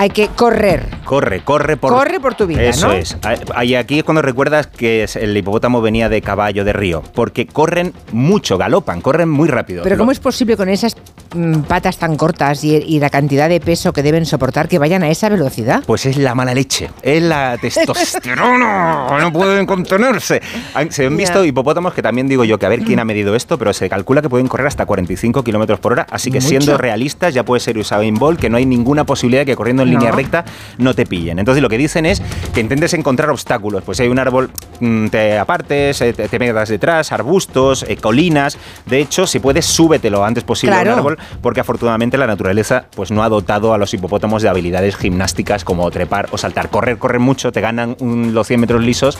Hay 0.00 0.08
que 0.08 0.28
correr, 0.28 0.86
corre, 1.04 1.42
corre 1.44 1.76
por... 1.76 1.92
Corre 1.92 2.20
por 2.20 2.34
tu 2.34 2.46
vida, 2.46 2.62
Eso 2.62 2.86
¿no? 2.88 2.94
es. 2.94 3.18
Ah, 3.54 3.62
Y 3.66 3.74
aquí 3.74 3.98
es 3.98 4.04
cuando 4.04 4.22
recuerdas 4.22 4.66
que 4.66 5.04
el 5.16 5.36
hipopótamo 5.36 5.82
venía 5.82 6.08
de 6.08 6.22
caballo 6.22 6.64
de 6.64 6.72
río, 6.72 7.02
porque 7.14 7.46
corren 7.46 7.92
mucho, 8.10 8.56
galopan, 8.56 9.02
corren 9.02 9.28
muy 9.28 9.46
rápido. 9.46 9.82
Pero 9.82 9.96
Lo- 9.96 10.00
¿cómo 10.00 10.12
es 10.12 10.18
posible 10.18 10.56
con 10.56 10.70
esas 10.70 10.96
mm, 11.34 11.60
patas 11.68 11.98
tan 11.98 12.16
cortas 12.16 12.64
y, 12.64 12.76
y 12.76 12.98
la 12.98 13.10
cantidad 13.10 13.46
de 13.50 13.60
peso 13.60 13.92
que 13.92 14.02
deben 14.02 14.24
soportar 14.24 14.68
que 14.68 14.78
vayan 14.78 15.02
a 15.02 15.10
esa 15.10 15.28
velocidad? 15.28 15.82
Pues 15.86 16.06
es 16.06 16.16
la 16.16 16.34
mala 16.34 16.54
leche, 16.54 16.88
es 17.02 17.22
la 17.22 17.58
testosterona, 17.60 19.18
no 19.20 19.32
pueden 19.34 19.66
contenerse. 19.66 20.40
Se 20.88 21.04
han 21.04 21.16
visto 21.18 21.42
Ya. 21.42 21.48
hipopótamos 21.48 21.92
que 21.92 22.00
también 22.00 22.26
digo 22.26 22.44
yo 22.44 22.58
que 22.58 22.64
a 22.64 22.70
ver 22.70 22.80
quién 22.80 23.00
ha 23.00 23.04
medido 23.04 23.36
esto, 23.36 23.58
pero 23.58 23.74
se 23.74 23.90
calcula 23.90 24.22
que 24.22 24.30
pueden 24.30 24.48
correr 24.48 24.66
hasta 24.66 24.86
45 24.86 25.44
kilómetros 25.44 25.78
por 25.78 25.92
hora, 25.92 26.06
así 26.10 26.30
que 26.30 26.38
Mucho. 26.38 26.48
siendo 26.48 26.78
realistas 26.78 27.34
ya 27.34 27.44
puede 27.44 27.60
ser 27.60 27.76
Usain 27.76 28.14
Bolt, 28.14 28.40
que 28.40 28.48
no 28.48 28.56
hay 28.56 28.64
ninguna 28.64 29.04
posibilidad 29.04 29.42
de 29.42 29.46
que 29.46 29.56
corriendo 29.56 29.82
en 29.82 29.89
línea 29.90 30.10
No. 30.10 30.16
recta 30.16 30.44
no 30.78 30.94
te 30.94 31.06
pillen. 31.06 31.38
Entonces 31.38 31.62
lo 31.62 31.68
que 31.68 31.78
dicen 31.78 32.06
es 32.06 32.22
que 32.54 32.60
intentes 32.60 32.94
encontrar 32.94 33.30
obstáculos, 33.30 33.82
pues 33.84 33.96
si 33.98 34.04
hay 34.04 34.08
un 34.08 34.18
árbol 34.18 34.50
mm, 34.80 35.08
te 35.08 35.38
apartes, 35.38 36.00
eh, 36.00 36.12
te, 36.12 36.28
te 36.28 36.38
metas 36.38 36.68
detrás, 36.68 37.12
arbustos, 37.12 37.84
eh, 37.88 37.96
colinas. 37.96 38.58
De 38.86 39.00
hecho, 39.00 39.26
si 39.26 39.38
puedes 39.40 39.66
súbete 39.66 40.10
lo 40.10 40.24
antes 40.24 40.44
posible 40.44 40.74
a 40.76 40.80
Claro. 40.82 40.92
un 40.94 40.98
árbol, 40.98 41.18
porque 41.42 41.60
afortunadamente 41.60 42.16
la 42.18 42.26
naturaleza 42.26 42.84
pues 42.94 43.10
no 43.10 43.22
ha 43.22 43.28
dotado 43.28 43.74
a 43.74 43.78
los 43.78 43.92
hipopótamos 43.94 44.42
de 44.42 44.48
habilidades 44.48 44.96
gimnásticas 44.96 45.64
como 45.64 45.90
trepar 45.90 46.28
o 46.32 46.38
saltar. 46.38 46.70
Correr, 46.70 46.98
corren 46.98 47.22
mucho, 47.22 47.52
te 47.52 47.60
ganan 47.60 47.96
un- 48.00 48.32
los 48.34 48.46
100 48.46 48.60
metros 48.60 48.82
lisos, 48.82 49.18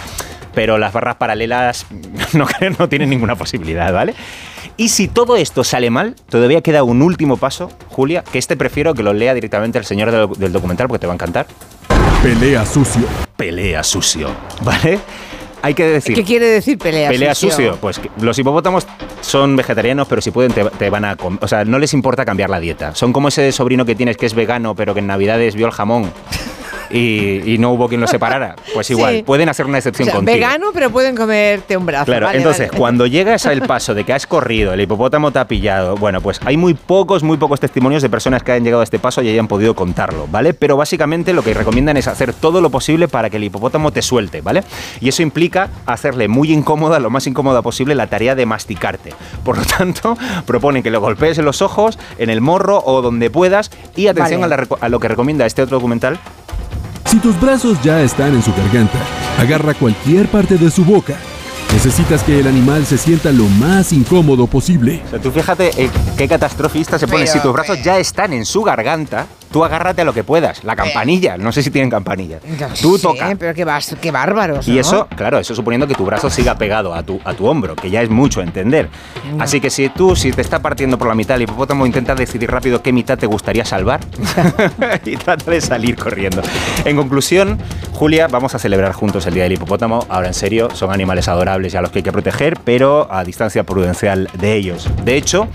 pero 0.55 0.79
las 0.79 0.93
barras 0.93 1.17
paralelas 1.17 1.87
no, 2.33 2.47
no 2.79 2.89
tienen 2.89 3.11
ninguna 3.11 3.37
posibilidad, 3.37 3.93
¿vale? 3.93 4.15
Y 4.81 4.89
si 4.89 5.09
todo 5.09 5.37
esto 5.37 5.63
sale 5.63 5.91
mal, 5.91 6.17
todavía 6.31 6.63
queda 6.63 6.85
un 6.85 7.03
último 7.03 7.37
paso, 7.37 7.71
Julia, 7.91 8.25
que 8.25 8.39
este 8.39 8.57
prefiero 8.57 8.95
que 8.95 9.03
lo 9.03 9.13
lea 9.13 9.35
directamente 9.35 9.77
el 9.77 9.85
señor 9.85 10.11
del, 10.11 10.27
del 10.39 10.53
documental 10.53 10.89
porque 10.89 11.01
te 11.01 11.07
va 11.07 11.13
a 11.13 11.17
encantar. 11.17 11.47
Pelea 12.23 12.65
sucio. 12.65 13.07
Pelea 13.37 13.85
sucio, 13.85 14.31
¿vale? 14.63 14.99
Hay 15.61 15.75
que 15.75 15.85
decir... 15.85 16.15
¿Qué 16.15 16.25
quiere 16.25 16.47
decir 16.47 16.79
pelea, 16.79 17.11
Pelea 17.11 17.35
sucio. 17.35 17.77
Pues 17.79 17.99
que 17.99 18.11
los 18.23 18.39
hipopótamos 18.39 18.87
son 19.21 19.55
vegetarianos, 19.55 20.09
pero 20.09 20.23
si 20.23 20.31
pueden 20.31 20.53
te, 20.53 20.65
te 20.65 20.89
van 20.89 21.05
a... 21.05 21.15
O 21.43 21.47
sea, 21.47 21.67
no 21.67 21.79
les 21.79 21.93
importa 21.93 22.25
cambiar 22.25 22.49
la 22.49 22.59
dieta. 22.59 22.95
Son 22.95 23.13
como 23.13 23.29
ese 23.29 23.53
sobrino 23.53 23.85
que 23.85 23.95
tienes 23.95 24.17
que 24.17 24.25
es 24.25 24.33
vegano, 24.33 24.75
pero 24.75 24.95
que 24.95 25.01
en 25.01 25.09
Navidades 25.09 25.57
vio 25.57 25.67
el 25.67 25.73
jamón 25.73 26.11
y, 26.91 27.55
y 27.55 27.59
no 27.59 27.71
hubo 27.73 27.89
quien 27.89 28.01
lo 28.01 28.07
separara. 28.07 28.57
Pues 28.75 28.87
Sí. 28.89 28.95
igual, 28.95 29.23
pueden 29.25 29.49
hacer 29.49 29.67
una 29.67 29.77
O 29.77 29.79
excepción 29.79 30.07
sea, 30.07 30.15
contigo. 30.17 30.35
vegano, 30.37 30.67
pero 30.75 30.91
pueden 30.91 31.15
comerte 31.15 31.77
un 31.77 31.87
brazo. 31.87 32.07
Claro, 32.07 32.27
Vale, 32.27 32.39
entonces 32.39 32.69
vale. 32.69 32.79
cuando 32.79 33.07
llegas 33.07 33.47
al 33.47 33.63
paso 33.63 33.95
de 33.95 34.05
que 34.05 34.13
has 34.13 34.27
corrido, 34.27 34.73
el 34.73 34.81
hipopótamo 34.81 35.31
te 35.31 35.39
ha 35.39 35.47
pillado, 35.47 35.97
bueno, 35.97 36.21
pues 36.21 36.41
hay 36.45 36.57
muy 36.57 36.75
pocos, 36.75 37.23
muy 37.23 37.37
pocos 37.37 37.61
testimonios 37.61 38.03
de 38.03 38.09
personas 38.11 38.43
que 38.43 38.53
hayan 38.53 38.65
llegado 38.65 38.81
a 38.81 38.85
este 38.85 38.99
paso 38.99 39.23
y 39.23 39.29
hayan 39.29 39.47
podido 39.49 39.75
contarlo, 39.75 40.27
¿vale? 40.31 40.55
Pero 40.55 40.77
básicamente 40.77 41.33
lo 41.33 41.43
que 41.43 41.55
recomiendan 41.55 41.97
es 41.97 42.09
hacer 42.09 42.33
todo 42.33 42.61
lo 42.61 42.71
posible 42.71 43.09
para 43.09 43.31
que 43.31 43.37
el 43.37 43.45
hipopótamo 43.45 43.93
te 43.93 44.03
suelte, 44.03 44.41
¿vale? 44.41 44.65
Y 45.01 45.09
eso 45.09 45.23
implica 45.23 45.69
hacerle 45.87 46.29
muy 46.29 46.53
incómoda, 46.53 46.99
lo 46.99 47.11
más 47.11 47.27
incómoda 47.27 47.63
posible, 47.63 47.95
la 47.95 48.07
tarea 48.09 48.35
de 48.35 48.47
masticarte. 48.47 49.13
Por 49.45 49.59
lo 49.59 49.65
tanto, 49.65 50.17
proponen 50.47 50.83
que 50.83 50.91
lo 50.91 51.01
golpees 51.01 51.39
en 51.39 51.45
los 51.45 51.63
ojos, 51.63 51.99
en 52.19 52.31
el 52.31 52.41
morro 52.41 52.83
o 52.85 53.03
donde 53.03 53.31
puedas 53.31 53.71
y 53.97 54.09
atención 54.09 54.41
Vale. 54.41 54.55
a, 54.55 54.57
la 54.57 54.65
reco- 54.65 54.79
a 54.81 54.89
lo 54.89 54.99
que 55.01 55.09
recomienda 55.09 55.47
este 55.47 55.63
otro 55.63 55.77
documental, 55.79 56.19
Si 57.11 57.19
tus 57.19 57.41
brazos 57.41 57.83
ya 57.83 58.03
están 58.03 58.37
en 58.37 58.43
su 58.43 58.53
garganta, 58.55 59.01
agarra 59.37 59.75
cualquier 59.75 60.29
parte 60.29 60.57
de 60.57 60.71
su 60.71 60.85
boca. 60.85 61.17
Necesitas 61.73 62.23
que 62.23 62.39
el 62.39 62.47
animal 62.47 62.87
se 62.87 62.97
sienta 62.97 63.33
lo 63.33 63.47
más 63.47 63.93
incómodo 63.93 64.47
posible. 64.47 65.03
O 65.07 65.11
sea, 65.11 65.19
tú 65.19 65.33
fíjate 65.33 65.73
eh, 65.77 65.91
qué 66.17 66.29
catastrofista 66.29 67.01
se 67.01 67.09
pone. 67.09 67.25
Pero, 67.25 67.33
si 67.33 67.41
tus 67.41 67.53
brazos 67.53 67.83
ya 67.83 67.99
están 67.99 68.33
en 68.33 68.47
su 68.47 68.63
garganta, 68.63 69.27
tú 69.51 69.65
agárrate 69.65 70.03
a 70.03 70.05
lo 70.05 70.13
que 70.13 70.25
puedas. 70.25 70.65
La 70.65 70.77
campanilla, 70.77 71.37
no 71.37 71.53
sé 71.53 71.63
si 71.63 71.71
tienen 71.71 71.91
campanilla. 71.91 72.39
No 72.59 72.69
Tú 72.81 72.97
sé, 72.97 73.03
toca. 73.03 73.35
pero 73.39 73.55
qué, 73.55 73.65
vas, 73.65 73.97
qué 74.01 74.11
bárbaros. 74.11 74.69
Y 74.69 74.73
¿no? 74.75 74.81
eso, 74.81 75.09
claro, 75.17 75.39
eso 75.39 75.55
suponiendo 75.55 75.87
que 75.87 75.95
tu 75.95 76.05
brazo 76.05 76.31
siga 76.31 76.57
pegado 76.57 76.95
a 76.95 77.03
tu, 77.03 77.21
a 77.25 77.35
tu 77.35 77.47
hombro, 77.47 77.77
que 77.77 77.91
ya 77.91 78.03
es 78.03 78.11
mucho 78.11 78.41
entender. 78.41 78.89
Así 79.39 79.61
que 79.61 79.71
si 79.71 79.89
tú, 79.89 80.17
si 80.17 80.33
te 80.33 80.41
está 80.41 80.61
partiendo 80.61 80.99
por 80.99 81.09
la 81.09 81.15
mitad 81.15 81.37
el 81.37 81.43
hipopótamo, 81.43 81.87
intenta 81.87 82.15
decidir 82.15 82.51
rápido 82.51 82.83
qué 82.83 82.93
mitad 82.93 83.19
te 83.19 83.27
gustaría 83.27 83.65
salvar 83.65 84.01
y 85.05 85.17
trata 85.17 85.51
de 85.51 85.61
salir 85.61 85.97
corriendo. 85.97 86.43
En 86.85 86.97
conclusión, 86.97 87.59
Julia, 87.93 88.29
vamos 88.29 88.55
a 88.55 88.59
celebrar 88.59 88.93
juntos 88.93 89.27
el 89.27 89.35
Día 89.35 89.45
del 89.45 89.53
Hipopótamo. 89.53 90.07
Ahora, 90.09 90.29
en 90.29 90.35
serio, 90.35 90.69
son 90.75 90.93
animales 90.93 91.29
adorables 91.29 91.75
y 91.75 91.77
a 91.77 91.81
los 91.83 91.91
que 91.91 91.99
hay 91.99 92.03
que 92.03 92.13
proteger, 92.13 92.59
pero 92.65 93.13
a 93.13 93.25
distancia 93.25 93.65
prudencial 93.65 94.29
de 94.39 94.55
ellos. 94.55 94.89
De 95.05 95.17
hecho, 95.17 95.49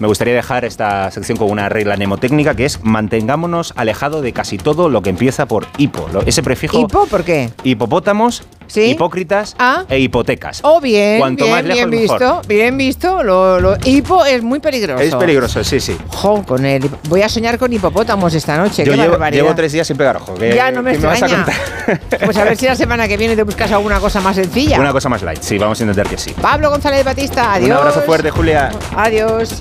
me 0.00 0.06
gustaría 0.08 0.34
dejar 0.34 0.64
esta 0.64 1.10
sección 1.10 1.38
con 1.38 1.50
una 1.50 1.68
regla 1.68 1.96
mnemotécnica 1.96 2.54
que 2.54 2.64
es 2.64 2.82
mantengámonos 2.82 3.72
alejado 3.76 4.22
de 4.22 4.32
casi 4.32 4.58
todo 4.58 4.88
lo 4.88 5.02
que 5.02 5.10
empieza 5.10 5.46
por 5.46 5.66
hipo. 5.78 6.06
Ese 6.26 6.42
prefijo 6.42 6.78
¿Hipo? 6.80 7.06
¿Por 7.06 7.24
qué? 7.24 7.50
hipopótamos, 7.64 8.42
Sí. 8.68 8.82
hipócritas 8.90 9.54
Ah. 9.60 9.84
e 9.88 10.00
hipotecas. 10.00 10.60
Oh, 10.64 10.80
bien, 10.80 11.20
Cuanto 11.20 11.44
bien, 11.44 11.56
más 11.56 11.64
lejos, 11.64 11.90
bien 11.90 12.02
mejor. 12.02 12.18
visto, 12.18 12.42
bien 12.48 12.76
visto. 12.76 13.22
Lo, 13.22 13.60
lo- 13.60 13.76
hipo 13.84 14.24
es 14.24 14.42
muy 14.42 14.58
peligroso. 14.58 15.02
Es 15.02 15.14
peligroso, 15.14 15.62
sí, 15.62 15.78
sí. 15.78 15.96
Jo, 16.08 16.42
con 16.44 16.66
el, 16.66 16.90
voy 17.08 17.22
a 17.22 17.28
soñar 17.28 17.58
con 17.58 17.72
hipopótamos 17.72 18.34
esta 18.34 18.56
noche. 18.56 18.84
Yo 18.84 18.92
qué 18.92 19.30
llevo, 19.30 19.54
tres 19.54 19.70
días 19.72 19.86
sin 19.86 19.96
pegar 19.96 20.16
ojo. 20.16 20.34
¿Qué- 20.34 20.54
Ya 20.54 20.70
no 20.72 20.82
me 20.82 20.90
a 20.90 20.94
extraña. 20.94 21.44
contar? 21.44 21.54
Pues 22.24 22.36
a 22.36 22.42
ver 22.44 22.56
si 22.56 22.66
la 22.66 22.74
semana 22.74 23.06
que 23.06 23.16
viene 23.16 23.36
te 23.36 23.44
buscas 23.44 23.70
alguna 23.70 24.00
cosa 24.00 24.20
más 24.20 24.34
sencilla. 24.34 24.80
Una 24.80 24.92
cosa 24.92 25.08
más 25.08 25.22
light, 25.22 25.40
sí, 25.40 25.56
vamos 25.58 25.78
a 25.78 25.84
intentar 25.84 26.08
que 26.08 26.18
sí. 26.18 26.34
Pablo 26.42 26.68
González 26.70 27.04
Batista, 27.04 27.52
adiós. 27.54 27.70
Un 27.70 27.76
abrazo 27.76 28.00
fuerte, 28.02 28.30
Julia. 28.32 28.70
Adiós. 28.96 29.56